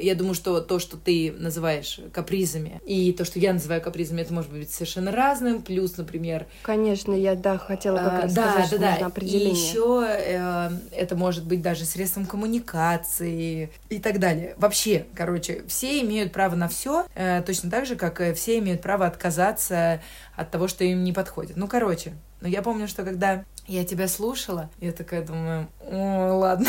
я 0.00 0.14
думаю, 0.14 0.34
что 0.34 0.60
то, 0.60 0.78
что 0.78 0.96
ты 0.96 1.32
называешь 1.36 2.00
капризами, 2.12 2.80
и 2.86 3.12
то, 3.12 3.24
что 3.24 3.38
я 3.38 3.52
называю 3.52 3.80
капризами, 3.80 4.22
это 4.22 4.32
может 4.32 4.50
быть 4.50 4.70
совершенно 4.70 5.10
разным. 5.10 5.62
Плюс, 5.62 5.96
например... 5.96 6.46
Конечно, 6.62 7.12
я, 7.12 7.34
да, 7.34 7.58
хотела 7.58 7.98
как 7.98 8.12
а, 8.12 8.22
раз 8.22 8.34
да, 8.34 8.52
сказать, 8.52 8.80
да, 8.80 8.92
что 8.94 9.00
да. 9.00 9.06
определение. 9.06 9.50
И 9.50 9.56
еще 9.56 10.06
э, 10.06 10.70
это 10.92 11.16
может 11.16 11.44
быть 11.44 11.62
даже 11.62 11.84
средством 11.84 12.26
коммуникации 12.26 13.70
и 13.88 13.98
так 13.98 14.18
далее. 14.20 14.54
Вообще, 14.56 15.06
короче, 15.14 15.62
все 15.68 16.00
имеют 16.00 16.32
право 16.32 16.54
на 16.54 16.68
все, 16.68 17.06
э, 17.14 17.42
точно 17.42 17.70
так 17.70 17.86
же, 17.86 17.96
как 17.96 18.20
все 18.34 18.58
имеют 18.58 18.77
право 18.78 19.06
отказаться 19.06 20.00
от 20.36 20.50
того, 20.50 20.68
что 20.68 20.84
им 20.84 21.04
не 21.04 21.12
подходит. 21.12 21.56
Ну, 21.56 21.68
короче, 21.68 22.14
но 22.40 22.48
я 22.48 22.62
помню, 22.62 22.88
что 22.88 23.04
когда 23.04 23.44
я 23.66 23.84
тебя 23.84 24.08
слушала, 24.08 24.70
я 24.80 24.92
такая 24.92 25.22
думаю, 25.22 25.68
о, 25.80 26.38
ладно. 26.38 26.68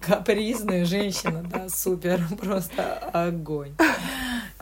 Капризная 0.00 0.84
женщина, 0.84 1.42
да, 1.42 1.68
супер, 1.68 2.20
просто 2.40 2.94
огонь. 3.12 3.72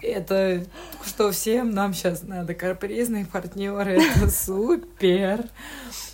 Это 0.00 0.64
что 1.04 1.30
всем 1.32 1.70
нам 1.70 1.94
сейчас 1.94 2.22
надо, 2.22 2.54
капризные 2.54 3.26
партнеры, 3.26 4.02
это 4.02 4.30
супер. 4.30 5.44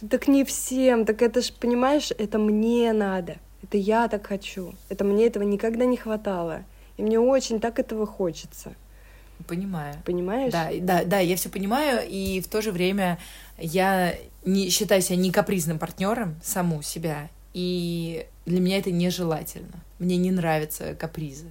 Так 0.09 0.29
не 0.29 0.45
всем, 0.45 1.05
так 1.05 1.23
это 1.23 1.43
ж, 1.43 1.53
понимаешь, 1.53 2.11
это 2.16 2.38
мне 2.38 2.93
надо. 2.93 3.37
Это 3.62 3.77
я 3.77 4.09
так 4.09 4.27
хочу. 4.27 4.75
Это 4.88 5.05
мне 5.05 5.27
этого 5.27 5.43
никогда 5.43 5.85
не 5.85 5.97
хватало. 5.97 6.64
И 7.01 7.03
мне 7.03 7.19
очень 7.19 7.61
так 7.61 7.79
этого 7.79 8.07
хочется. 8.07 8.75
Понимаю. 9.49 9.95
Понимаешь? 10.05 10.53
Да, 10.53 10.69
да, 10.81 11.03
да, 11.05 11.19
я 11.19 11.35
все 11.37 11.49
понимаю, 11.49 12.07
и 12.07 12.43
в 12.43 12.49
то 12.49 12.61
же 12.61 12.73
время 12.73 13.19
я 13.57 14.15
не 14.45 14.69
считаю 14.69 15.01
себя 15.01 15.17
не 15.17 15.33
капризным 15.33 15.79
партнером 15.79 16.39
саму 16.43 16.83
себя, 16.83 17.31
и 17.55 18.27
для 18.45 18.61
меня 18.61 18.77
это 18.77 18.91
нежелательно. 18.91 19.83
Мне 19.99 20.19
не 20.19 20.31
нравятся 20.31 20.95
капризы. 20.95 21.47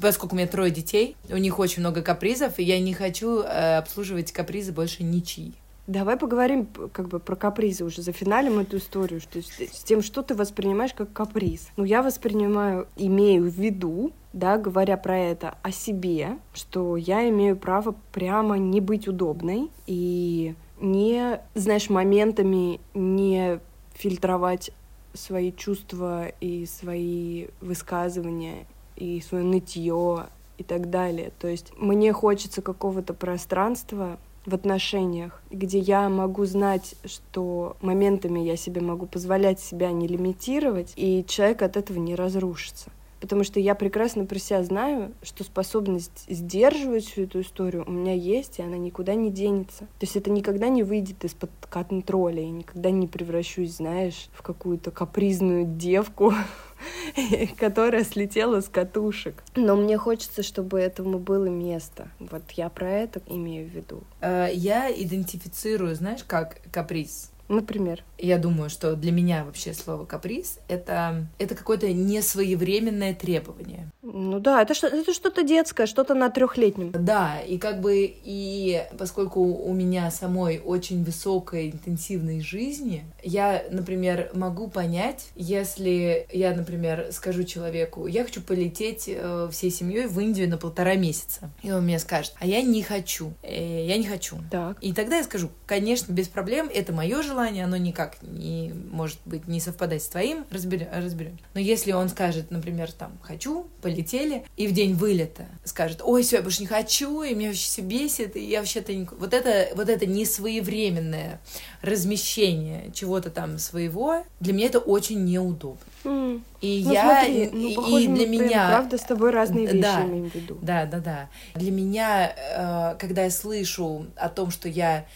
Поскольку 0.00 0.34
у 0.34 0.38
меня 0.38 0.48
трое 0.48 0.72
детей, 0.72 1.16
у 1.28 1.36
них 1.36 1.60
очень 1.60 1.82
много 1.82 2.02
капризов, 2.02 2.58
и 2.58 2.64
я 2.64 2.80
не 2.80 2.92
хочу 2.92 3.42
э, 3.42 3.76
обслуживать 3.76 4.32
капризы 4.32 4.72
больше 4.72 5.04
ничьи. 5.04 5.54
Давай 5.90 6.16
поговорим 6.16 6.68
как 6.92 7.08
бы 7.08 7.18
про 7.18 7.34
капризы 7.34 7.84
уже, 7.84 8.00
за 8.00 8.12
финалем 8.12 8.60
эту 8.60 8.76
историю, 8.76 9.20
что, 9.20 9.42
с 9.42 9.82
тем, 9.82 10.02
что 10.02 10.22
ты 10.22 10.36
воспринимаешь 10.36 10.94
как 10.94 11.12
каприз. 11.12 11.66
Ну, 11.76 11.82
я 11.82 12.04
воспринимаю, 12.04 12.86
имею 12.94 13.50
в 13.50 13.54
виду, 13.54 14.12
да, 14.32 14.56
говоря 14.56 14.96
про 14.96 15.18
это 15.18 15.58
о 15.62 15.72
себе, 15.72 16.38
что 16.54 16.96
я 16.96 17.28
имею 17.28 17.56
право 17.56 17.96
прямо 18.12 18.56
не 18.56 18.80
быть 18.80 19.08
удобной 19.08 19.68
и 19.88 20.54
не, 20.80 21.40
знаешь, 21.56 21.90
моментами 21.90 22.80
не 22.94 23.58
фильтровать 23.94 24.70
свои 25.12 25.50
чувства 25.50 26.28
и 26.40 26.66
свои 26.66 27.48
высказывания 27.60 28.68
и 28.94 29.20
свое 29.22 29.42
нытье 29.42 30.28
и 30.56 30.62
так 30.62 30.88
далее. 30.88 31.32
То 31.40 31.48
есть 31.48 31.72
мне 31.76 32.12
хочется 32.12 32.62
какого-то 32.62 33.12
пространства 33.12 34.20
в 34.46 34.54
отношениях, 34.54 35.42
где 35.50 35.78
я 35.78 36.08
могу 36.08 36.44
знать, 36.46 36.94
что 37.04 37.76
моментами 37.80 38.40
я 38.40 38.56
себе 38.56 38.80
могу 38.80 39.06
позволять 39.06 39.60
себя 39.60 39.92
не 39.92 40.06
лимитировать, 40.06 40.92
и 40.96 41.24
человек 41.28 41.62
от 41.62 41.76
этого 41.76 41.98
не 41.98 42.14
разрушится 42.14 42.90
потому 43.20 43.44
что 43.44 43.60
я 43.60 43.74
прекрасно 43.74 44.24
про 44.24 44.38
себя 44.38 44.62
знаю, 44.64 45.12
что 45.22 45.44
способность 45.44 46.24
сдерживать 46.28 47.04
всю 47.04 47.22
эту 47.22 47.42
историю 47.42 47.84
у 47.86 47.92
меня 47.92 48.14
есть, 48.14 48.58
и 48.58 48.62
она 48.62 48.76
никуда 48.76 49.14
не 49.14 49.30
денется. 49.30 49.80
То 49.98 50.06
есть 50.06 50.16
это 50.16 50.30
никогда 50.30 50.68
не 50.68 50.82
выйдет 50.82 51.24
из-под 51.24 51.50
контроля, 51.68 52.42
я 52.42 52.50
никогда 52.50 52.90
не 52.90 53.06
превращусь, 53.06 53.76
знаешь, 53.76 54.28
в 54.32 54.42
какую-то 54.42 54.90
капризную 54.90 55.66
девку, 55.66 56.32
которая 57.58 58.04
слетела 58.04 58.60
с 58.60 58.68
катушек. 58.68 59.42
Но 59.56 59.76
мне 59.76 59.98
хочется, 59.98 60.42
чтобы 60.42 60.80
этому 60.80 61.18
было 61.18 61.46
место. 61.46 62.08
Вот 62.18 62.42
я 62.52 62.68
про 62.68 62.90
это 62.90 63.20
имею 63.26 63.68
в 63.68 63.70
виду. 63.70 64.02
Э, 64.20 64.48
я 64.52 64.90
идентифицирую, 64.90 65.94
знаешь, 65.94 66.24
как 66.24 66.60
каприз. 66.72 67.30
Например? 67.50 68.04
Я 68.16 68.38
думаю, 68.38 68.70
что 68.70 68.94
для 68.94 69.10
меня 69.10 69.44
вообще 69.44 69.74
слово 69.74 70.04
каприз 70.04 70.60
это, 70.68 71.26
это 71.40 71.56
какое-то 71.56 71.92
несвоевременное 71.92 73.12
требование. 73.12 73.90
Ну 74.02 74.38
да, 74.38 74.62
это, 74.62 74.74
это 74.86 75.12
что-то 75.12 75.42
детское, 75.42 75.86
что-то 75.86 76.14
на 76.14 76.30
трехлетнем. 76.30 76.92
Да, 76.92 77.40
и 77.40 77.58
как 77.58 77.80
бы 77.80 78.14
и 78.24 78.84
поскольку 78.96 79.40
у 79.40 79.72
меня 79.72 80.12
самой 80.12 80.62
очень 80.64 81.02
высокая 81.02 81.66
интенсивность 81.66 82.46
жизни, 82.46 83.04
я, 83.24 83.64
например, 83.68 84.30
могу 84.32 84.68
понять, 84.68 85.30
если 85.34 86.28
я, 86.32 86.54
например, 86.54 87.08
скажу 87.10 87.42
человеку, 87.42 88.06
я 88.06 88.22
хочу 88.22 88.42
полететь 88.42 89.04
э, 89.08 89.48
всей 89.50 89.72
семьей 89.72 90.06
в 90.06 90.20
Индию 90.20 90.48
на 90.48 90.56
полтора 90.56 90.94
месяца, 90.94 91.50
и 91.62 91.72
он 91.72 91.82
мне 91.82 91.98
скажет, 91.98 92.32
а 92.38 92.46
я 92.46 92.62
не 92.62 92.84
хочу, 92.84 93.32
э, 93.42 93.86
я 93.86 93.96
не 93.96 94.06
хочу. 94.06 94.38
Так. 94.52 94.78
И 94.80 94.92
тогда 94.92 95.16
я 95.16 95.24
скажу, 95.24 95.50
конечно, 95.66 96.12
без 96.12 96.28
проблем, 96.28 96.70
это 96.72 96.92
мое 96.92 97.22
желание 97.22 97.39
желание, 97.40 97.64
оно 97.64 97.76
никак 97.76 98.16
не 98.22 98.72
может 98.90 99.18
быть 99.24 99.48
не 99.48 99.60
совпадать 99.60 100.02
с 100.02 100.08
твоим, 100.08 100.44
разберем. 100.50 100.88
разберем. 100.92 101.38
Но 101.54 101.60
если 101.60 101.92
он 101.92 102.08
скажет, 102.08 102.50
например, 102.50 102.92
там, 102.92 103.12
хочу, 103.22 103.66
полетели, 103.82 104.44
и 104.56 104.66
в 104.66 104.72
день 104.72 104.94
вылета 104.94 105.46
скажет, 105.64 106.00
ой, 106.02 106.22
все, 106.22 106.36
я 106.36 106.42
больше 106.42 106.60
не 106.60 106.66
хочу, 106.66 107.22
и 107.22 107.34
меня 107.34 107.48
вообще 107.48 107.64
все 107.64 107.82
бесит, 107.82 108.36
и 108.36 108.44
я 108.44 108.58
вообще-то 108.60 108.92
не... 108.92 109.08
Вот 109.18 109.32
это, 109.32 109.74
вот 109.74 109.88
это 109.88 110.06
несвоевременное 110.06 111.40
размещение 111.82 112.90
чего-то 112.92 113.30
там 113.30 113.58
своего, 113.58 114.24
для 114.40 114.52
меня 114.52 114.66
это 114.66 114.78
очень 114.78 115.24
неудобно. 115.24 115.78
Mm. 116.04 116.42
И 116.60 116.82
ну, 116.84 116.92
я, 116.92 117.02
смотри, 117.02 117.50
ну, 117.52 117.68
и, 117.68 117.74
похоже, 117.74 118.04
и 118.04 118.08
для 118.08 118.26
мы, 118.26 118.36
меня, 118.36 118.68
правда, 118.68 118.98
с 118.98 119.02
тобой 119.02 119.30
разные 119.30 119.66
вещи 119.66 119.82
да, 119.82 120.04
имеем 120.04 120.30
в 120.30 120.34
виду. 120.34 120.58
Да, 120.60 120.84
да, 120.84 120.98
да. 120.98 121.28
Для 121.54 121.70
меня, 121.70 122.34
э, 122.36 122.96
когда 122.98 123.24
я 123.24 123.30
слышу 123.30 124.06
о 124.16 124.28
том, 124.28 124.50
что 124.50 124.68
я 124.68 125.06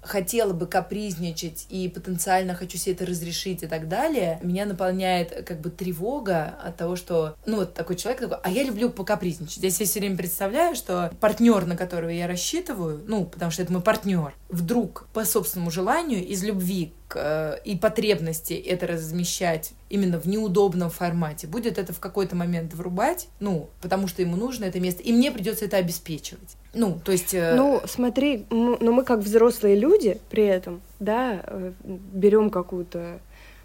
хотела 0.00 0.52
бы 0.52 0.66
капризничать 0.66 1.66
и 1.68 1.88
потенциально 1.88 2.54
хочу 2.54 2.78
себе 2.78 2.94
это 2.94 3.06
разрешить 3.06 3.62
и 3.62 3.66
так 3.66 3.88
далее, 3.88 4.38
меня 4.42 4.66
наполняет 4.66 5.44
как 5.46 5.60
бы 5.60 5.70
тревога 5.70 6.54
от 6.62 6.76
того, 6.76 6.96
что, 6.96 7.36
ну, 7.46 7.56
вот 7.56 7.74
такой 7.74 7.96
человек 7.96 8.20
такой, 8.20 8.38
а 8.42 8.50
я 8.50 8.62
люблю 8.62 8.90
покапризничать. 8.90 9.62
Я 9.62 9.70
себе 9.70 9.86
все 9.86 10.00
время 10.00 10.16
представляю, 10.16 10.74
что 10.74 11.12
партнер, 11.20 11.66
на 11.66 11.76
которого 11.76 12.10
я 12.10 12.26
рассчитываю, 12.26 13.02
ну, 13.06 13.24
потому 13.24 13.50
что 13.50 13.62
это 13.62 13.72
мой 13.72 13.82
партнер, 13.82 14.34
вдруг 14.48 15.08
по 15.12 15.24
собственному 15.24 15.70
желанию 15.70 16.24
из 16.24 16.42
любви 16.44 16.92
и 17.16 17.78
потребности 17.80 18.52
это 18.54 18.86
размещать 18.86 19.72
именно 19.88 20.20
в 20.20 20.26
неудобном 20.26 20.90
формате, 20.90 21.46
будет 21.46 21.78
это 21.78 21.92
в 21.92 22.00
какой-то 22.00 22.36
момент 22.36 22.74
врубать, 22.74 23.28
ну, 23.40 23.70
потому 23.80 24.08
что 24.08 24.22
ему 24.22 24.36
нужно 24.36 24.66
это 24.66 24.80
место, 24.80 25.02
и 25.02 25.12
мне 25.12 25.30
придется 25.30 25.64
это 25.64 25.78
обеспечивать. 25.78 26.56
Ну, 26.74 27.00
то 27.02 27.12
есть... 27.12 27.34
Э... 27.34 27.54
Ну, 27.54 27.80
смотри, 27.86 28.46
но 28.50 28.76
ну, 28.80 28.92
мы 28.92 29.04
как 29.04 29.20
взрослые 29.20 29.76
люди 29.76 30.20
при 30.30 30.44
этом, 30.44 30.80
да, 31.00 31.42
э, 31.44 31.72
берем 31.84 32.50
какую-то 32.50 33.20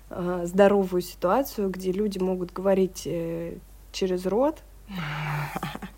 э, 0.09 0.43
здоровую 0.45 1.01
ситуацию, 1.01 1.69
где 1.69 1.91
люди 1.91 2.19
могут 2.19 2.53
говорить 2.53 3.03
э, 3.05 3.57
через 3.91 4.25
рот, 4.25 4.59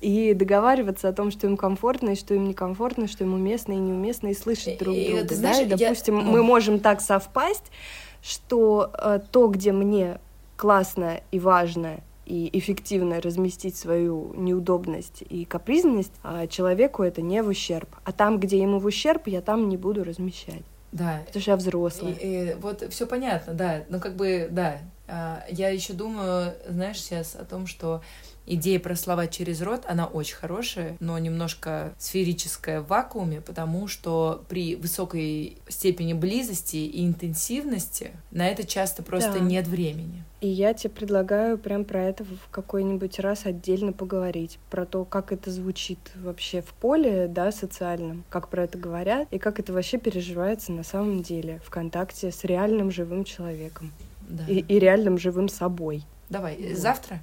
и 0.00 0.34
договариваться 0.34 1.08
о 1.08 1.12
том, 1.12 1.30
что 1.30 1.46
им 1.46 1.56
комфортно 1.56 2.10
и 2.10 2.14
что 2.14 2.34
им 2.34 2.48
некомфортно, 2.48 3.08
что 3.08 3.24
им 3.24 3.34
уместно 3.34 3.72
и 3.72 3.76
неуместно, 3.76 4.28
и 4.28 4.34
слышать 4.34 4.78
друг 4.78 4.94
друга. 4.94 5.20
И, 5.20 5.26
ты 5.26 5.34
знаешь, 5.34 5.66
да? 5.68 5.74
и, 5.74 5.78
допустим, 5.78 6.18
я... 6.18 6.24
мы 6.24 6.42
можем 6.42 6.80
так 6.80 7.00
совпасть, 7.00 7.70
что 8.22 8.90
э, 8.92 9.20
то, 9.30 9.48
где 9.48 9.72
мне 9.72 10.18
классно 10.56 11.20
и 11.30 11.38
важно 11.38 12.00
и 12.26 12.48
эффективно 12.58 13.20
разместить 13.20 13.76
свою 13.76 14.32
неудобность 14.34 15.22
и 15.28 15.44
капризность, 15.44 16.12
а 16.22 16.46
человеку 16.46 17.02
это 17.02 17.20
не 17.20 17.42
в 17.42 17.48
ущерб. 17.48 17.88
А 18.04 18.12
там, 18.12 18.40
где 18.40 18.58
ему 18.58 18.78
в 18.78 18.86
ущерб, 18.86 19.26
я 19.26 19.42
там 19.42 19.68
не 19.68 19.76
буду 19.76 20.04
размещать. 20.04 20.62
Да. 20.92 21.22
Потому 21.26 21.42
что 21.42 21.50
я 21.50 21.56
взрослая. 21.56 22.12
И, 22.12 22.50
и, 22.50 22.54
вот 22.54 22.84
все 22.90 23.06
понятно, 23.06 23.52
да. 23.52 23.84
Ну, 23.88 24.00
как 24.00 24.16
бы, 24.16 24.48
да. 24.50 24.78
А, 25.06 25.44
я 25.50 25.68
еще 25.68 25.92
думаю, 25.92 26.54
знаешь, 26.68 27.00
сейчас 27.00 27.34
о 27.34 27.44
том, 27.44 27.66
что 27.66 28.00
идея 28.46 28.78
про 28.78 28.96
слова 28.96 29.26
через 29.26 29.62
рот, 29.62 29.82
она 29.86 30.06
очень 30.06 30.36
хорошая, 30.36 30.96
но 31.00 31.18
немножко 31.18 31.94
сферическая 31.98 32.80
в 32.80 32.88
вакууме, 32.88 33.40
потому 33.40 33.88
что 33.88 34.44
при 34.48 34.76
высокой 34.76 35.58
степени 35.68 36.12
близости 36.12 36.76
и 36.76 37.04
интенсивности 37.04 38.12
на 38.30 38.46
это 38.48 38.66
часто 38.66 39.02
просто 39.02 39.34
да. 39.34 39.40
нет 39.40 39.66
времени. 39.66 40.24
И 40.40 40.48
я 40.48 40.74
тебе 40.74 40.90
предлагаю 40.90 41.56
прям 41.56 41.86
про 41.86 42.02
это 42.02 42.22
в 42.24 42.50
какой-нибудь 42.50 43.18
раз 43.18 43.46
отдельно 43.46 43.92
поговорить, 43.92 44.58
про 44.70 44.84
то, 44.84 45.06
как 45.06 45.32
это 45.32 45.50
звучит 45.50 45.98
вообще 46.16 46.60
в 46.60 46.74
поле, 46.74 47.28
да, 47.28 47.50
социальном, 47.50 48.24
как 48.28 48.48
про 48.48 48.64
это 48.64 48.76
говорят, 48.76 49.26
и 49.30 49.38
как 49.38 49.58
это 49.58 49.72
вообще 49.72 49.96
переживается 49.96 50.72
на 50.72 50.82
самом 50.82 51.22
деле 51.22 51.62
в 51.64 51.70
контакте 51.70 52.30
с 52.30 52.44
реальным 52.44 52.90
живым 52.90 53.24
человеком. 53.24 53.90
Да. 54.28 54.44
И, 54.46 54.58
и 54.58 54.78
реальным 54.78 55.18
живым 55.18 55.48
собой. 55.48 56.04
Давай, 56.28 56.56
вот. 56.56 56.76
завтра? 56.76 57.20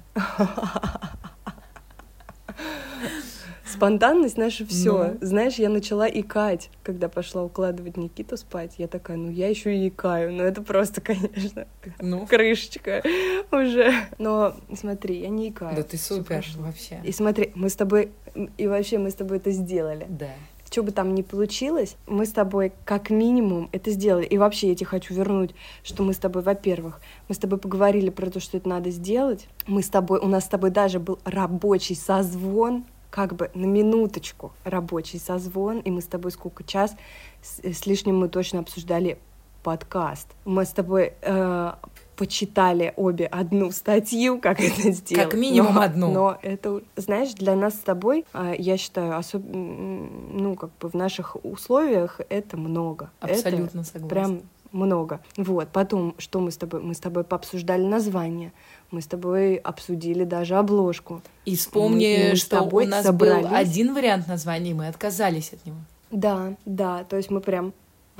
Спонтанность 3.64 4.36
наша 4.36 4.66
все. 4.66 5.16
Ну. 5.20 5.26
Знаешь, 5.26 5.54
я 5.54 5.70
начала 5.70 6.06
икать, 6.06 6.68
когда 6.82 7.08
пошла 7.08 7.42
укладывать 7.42 7.96
Никиту 7.96 8.36
спать. 8.36 8.74
Я 8.76 8.86
такая, 8.86 9.16
ну 9.16 9.30
я 9.30 9.48
еще 9.48 9.74
и 9.74 9.88
икаю. 9.88 10.32
Ну 10.32 10.42
это 10.42 10.62
просто, 10.62 11.00
конечно, 11.00 11.66
ну. 11.98 12.26
крышечка 12.26 13.02
уже. 13.50 13.92
Но 14.18 14.54
смотри, 14.74 15.20
я 15.20 15.30
не 15.30 15.48
икаю. 15.48 15.74
Да 15.74 15.82
ты 15.82 15.96
супер 15.96 16.44
вообще. 16.56 17.00
И 17.02 17.12
смотри, 17.12 17.52
мы 17.54 17.70
с 17.70 17.76
тобой, 17.76 18.12
и 18.58 18.66
вообще 18.66 18.98
мы 18.98 19.10
с 19.10 19.14
тобой 19.14 19.38
это 19.38 19.50
сделали. 19.50 20.06
Да 20.08 20.28
что 20.72 20.82
бы 20.82 20.90
там 20.90 21.14
ни 21.14 21.22
получилось, 21.22 21.96
мы 22.06 22.24
с 22.24 22.32
тобой 22.32 22.72
как 22.84 23.10
минимум 23.10 23.68
это 23.72 23.90
сделали. 23.90 24.24
И 24.24 24.38
вообще 24.38 24.68
я 24.68 24.74
тебе 24.74 24.86
хочу 24.86 25.14
вернуть, 25.14 25.54
что 25.84 26.02
мы 26.02 26.14
с 26.14 26.18
тобой, 26.18 26.42
во-первых, 26.42 27.00
мы 27.28 27.34
с 27.34 27.38
тобой 27.38 27.58
поговорили 27.58 28.10
про 28.10 28.30
то, 28.30 28.40
что 28.40 28.56
это 28.56 28.68
надо 28.68 28.90
сделать. 28.90 29.46
Мы 29.66 29.82
с 29.82 29.88
тобой, 29.88 30.18
у 30.18 30.26
нас 30.26 30.44
с 30.44 30.48
тобой 30.48 30.70
даже 30.70 30.98
был 30.98 31.18
рабочий 31.24 31.94
созвон, 31.94 32.84
как 33.10 33.36
бы 33.36 33.50
на 33.54 33.66
минуточку 33.66 34.52
рабочий 34.64 35.18
созвон, 35.18 35.80
и 35.80 35.90
мы 35.90 36.00
с 36.00 36.06
тобой 36.06 36.32
сколько 36.32 36.64
час 36.64 36.96
с, 37.42 37.60
с 37.62 37.86
лишним 37.86 38.18
мы 38.18 38.28
точно 38.28 38.60
обсуждали 38.60 39.18
подкаст. 39.62 40.28
Мы 40.44 40.64
с 40.64 40.70
тобой 40.70 41.12
э, 41.20 41.72
почитали 42.16 42.92
обе 42.96 43.26
одну 43.26 43.70
статью, 43.70 44.38
как 44.40 44.60
это 44.60 44.92
сделать. 44.92 45.30
Как 45.30 45.34
минимум 45.34 45.74
но, 45.74 45.80
одну. 45.80 46.12
Но 46.12 46.38
это, 46.42 46.82
знаешь, 46.96 47.32
для 47.34 47.56
нас 47.56 47.74
с 47.74 47.78
тобой, 47.78 48.24
а, 48.32 48.54
я 48.56 48.76
считаю, 48.76 49.16
особ... 49.16 49.42
ну, 49.44 50.54
как 50.56 50.70
бы 50.80 50.88
в 50.88 50.94
наших 50.94 51.36
условиях 51.44 52.20
это 52.28 52.56
много. 52.56 53.10
Абсолютно 53.20 53.80
это 53.80 53.88
согласна. 53.88 54.08
Прям 54.08 54.42
много. 54.72 55.20
Вот, 55.36 55.68
потом, 55.68 56.14
что 56.18 56.40
мы 56.40 56.50
с 56.50 56.56
тобой? 56.56 56.80
Мы 56.80 56.94
с 56.94 56.98
тобой 56.98 57.24
пообсуждали 57.24 57.84
название, 57.84 58.52
мы 58.90 59.00
с 59.00 59.06
тобой 59.06 59.56
обсудили 59.56 60.24
даже 60.24 60.56
обложку. 60.56 61.22
И 61.44 61.56
вспомни, 61.56 62.16
мы, 62.24 62.30
мы 62.30 62.36
что 62.36 62.62
у 62.62 62.80
нас 62.80 63.04
собрались. 63.04 63.46
был 63.46 63.54
один 63.54 63.94
вариант 63.94 64.28
названия, 64.28 64.70
и 64.70 64.74
мы 64.74 64.88
отказались 64.88 65.52
от 65.52 65.64
него. 65.66 65.78
Да, 66.10 66.54
да, 66.66 67.04
то 67.04 67.16
есть 67.16 67.30
мы 67.30 67.40
прям 67.40 67.72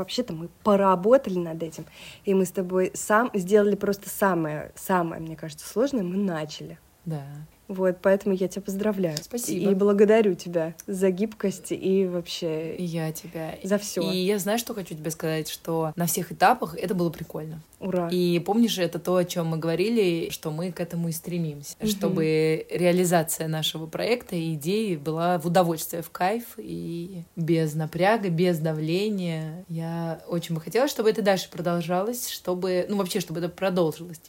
вообще-то 0.03 0.33
мы 0.33 0.49
поработали 0.63 1.39
над 1.39 1.63
этим, 1.63 1.87
и 2.25 2.35
мы 2.35 2.45
с 2.45 2.51
тобой 2.51 2.91
сам 2.95 3.31
сделали 3.35 3.77
просто 3.77 4.11
самое, 4.11 4.73
самое, 4.75 5.21
мне 5.21 5.37
кажется, 5.37 5.67
сложное, 5.67 6.03
мы 6.03 6.17
начали. 6.17 6.79
Да. 7.05 7.25
Вот, 7.73 7.99
поэтому 8.03 8.35
я 8.35 8.49
тебя 8.49 8.63
поздравляю. 8.63 9.17
Спасибо. 9.23 9.71
И 9.71 9.75
благодарю 9.75 10.35
тебя 10.35 10.75
за 10.87 11.11
гибкость 11.11 11.73
и 11.73 12.07
вообще. 12.07 12.77
И 12.77 12.85
я 12.85 13.13
тебя. 13.13 13.55
За 13.63 13.79
все. 13.79 14.03
И 14.03 14.19
я 14.19 14.39
знаю, 14.39 14.59
что 14.59 14.75
хочу 14.75 14.95
тебе 14.95 15.11
сказать, 15.11 15.49
что 15.49 15.93
на 15.97 16.07
всех 16.07 16.33
этапах 16.33 16.77
это 16.77 16.95
было 16.95 17.09
прикольно. 17.09 17.61
Ура. 17.81 18.09
И 18.11 18.39
помнишь, 18.41 18.79
это 18.79 18.99
то, 18.99 19.17
о 19.17 19.25
чем 19.25 19.47
мы 19.47 19.57
говорили, 19.57 20.29
что 20.31 20.51
мы 20.51 20.71
к 20.71 20.81
этому 20.81 21.09
и 21.09 21.13
стремимся, 21.13 21.75
угу. 21.81 21.89
чтобы 21.89 22.67
реализация 22.71 23.49
нашего 23.49 23.87
проекта 23.87 24.37
и 24.37 24.55
идеи 24.55 24.97
была 24.97 25.39
в 25.39 25.47
удовольствие, 25.47 26.03
в 26.03 26.11
кайф 26.11 26.45
и 26.59 27.23
без 27.37 27.75
напряга, 27.75 28.29
без 28.29 28.59
давления. 28.59 29.65
Я 29.69 30.21
очень 30.29 30.55
бы 30.55 30.61
хотела, 30.61 30.89
чтобы 30.89 31.09
это 31.09 31.23
дальше 31.23 31.49
продолжалось, 31.51 32.29
чтобы, 32.29 32.87
ну 32.89 32.99
вообще, 32.99 33.21
чтобы 33.21 33.41
это 33.41 33.49
продолжилось. 33.49 34.21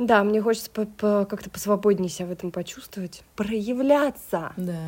Да, 0.00 0.24
мне 0.24 0.40
хочется 0.40 0.70
по- 0.70 0.86
по- 0.86 1.26
как-то 1.26 1.50
посвободнее 1.50 2.08
себя 2.08 2.26
в 2.28 2.32
этом 2.32 2.50
почувствовать. 2.50 3.22
Проявляться. 3.36 4.52
Да. 4.56 4.80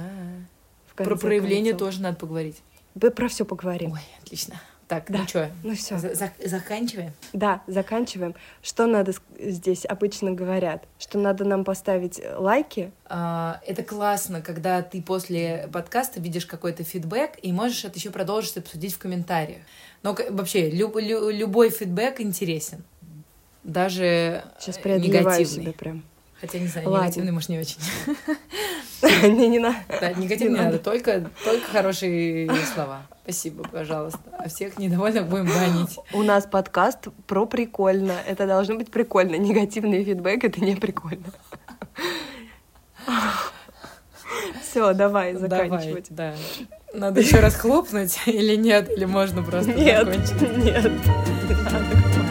Про 0.97 1.17
проявление 1.17 1.73
концов. 1.73 1.89
тоже 1.91 2.01
надо 2.03 2.17
поговорить. 2.17 2.63
Мы 2.95 3.11
про 3.11 3.29
все 3.29 3.45
поговорим. 3.45 3.93
Ой, 3.93 4.01
отлично. 4.23 4.55
Так, 4.89 5.05
Да. 5.11 5.19
ну 5.21 5.27
что, 5.29 5.51
Ну 5.65 5.75
все. 5.75 5.99
заканчиваем? 6.45 7.13
Да, 7.35 7.63
заканчиваем. 7.67 8.35
Что 8.63 8.87
надо 8.87 9.13
здесь 9.39 9.85
обычно 9.87 10.33
говорят? 10.33 10.85
Что 10.99 11.19
надо 11.19 11.45
нам 11.45 11.65
поставить 11.65 12.19
э, 12.19 12.35
лайки. 12.37 12.91
А, 13.07 13.61
Это 13.67 13.83
классно, 13.83 14.41
когда 14.43 14.83
ты 14.83 15.01
после 15.03 15.69
подкаста 15.73 16.21
видишь 16.21 16.45
какой-то 16.47 16.85
фидбэк 16.85 17.39
и 17.43 17.53
можешь 17.53 17.85
это 17.85 17.99
еще 17.99 18.11
продолжить 18.11 18.57
обсудить 18.59 18.93
в 18.95 18.99
комментариях. 18.99 19.61
Но 20.03 20.17
вообще 20.31 20.69
люб- 20.71 20.97
лю- 20.97 21.31
любой 21.31 21.71
фидбэк 21.71 22.21
интересен. 22.21 22.83
Даже 23.63 24.45
Сейчас 24.59 24.79
э, 24.83 24.99
негативный. 24.99 25.45
себя 25.45 25.73
прям. 25.73 26.03
Хотя 26.41 26.59
не 26.59 26.67
знаю, 26.67 26.89
Ладно. 26.91 27.05
негативный, 27.05 27.33
может, 27.33 27.49
не 27.49 27.59
очень. 27.61 27.79
Не, 29.23 29.49
не 29.49 29.59
надо. 29.59 29.77
Да, 30.01 30.13
негативный 30.13 30.59
Не 30.59 30.59
не 30.61 30.65
надо, 30.67 30.79
только, 30.79 31.29
только 31.45 31.67
хорошие 31.71 32.49
слова. 32.73 33.03
Спасибо, 33.25 33.65
пожалуйста. 33.65 34.21
А 34.39 34.49
всех 34.49 34.79
недовольных 34.79 35.27
будем 35.27 35.47
банить. 35.47 35.99
У 36.13 36.23
нас 36.23 36.47
подкаст 36.47 37.09
про 37.27 37.47
прикольно. 37.47 38.15
Это 38.27 38.47
должно 38.47 38.77
быть 38.77 38.91
прикольно. 38.93 39.35
Негативный 39.37 40.05
фидбэк— 40.05 40.45
это 40.45 40.61
не 40.61 40.77
прикольно. 40.77 41.25
Все, 44.63 44.93
давай 44.95 45.35
Давай, 45.35 45.69
заканчивать. 45.69 46.07
да. 46.11 46.35
Надо 46.95 47.21
еще 47.21 47.41
раз 47.41 47.55
хлопнуть 47.57 48.19
или 48.27 48.55
нет? 48.57 48.91
Или 48.91 49.05
можно 49.05 49.43
просто 49.43 49.73
Нет, 49.73 50.07
закончить? 50.07 50.59
нет, 50.65 50.85
не 50.85 51.55
надо. 51.63 52.22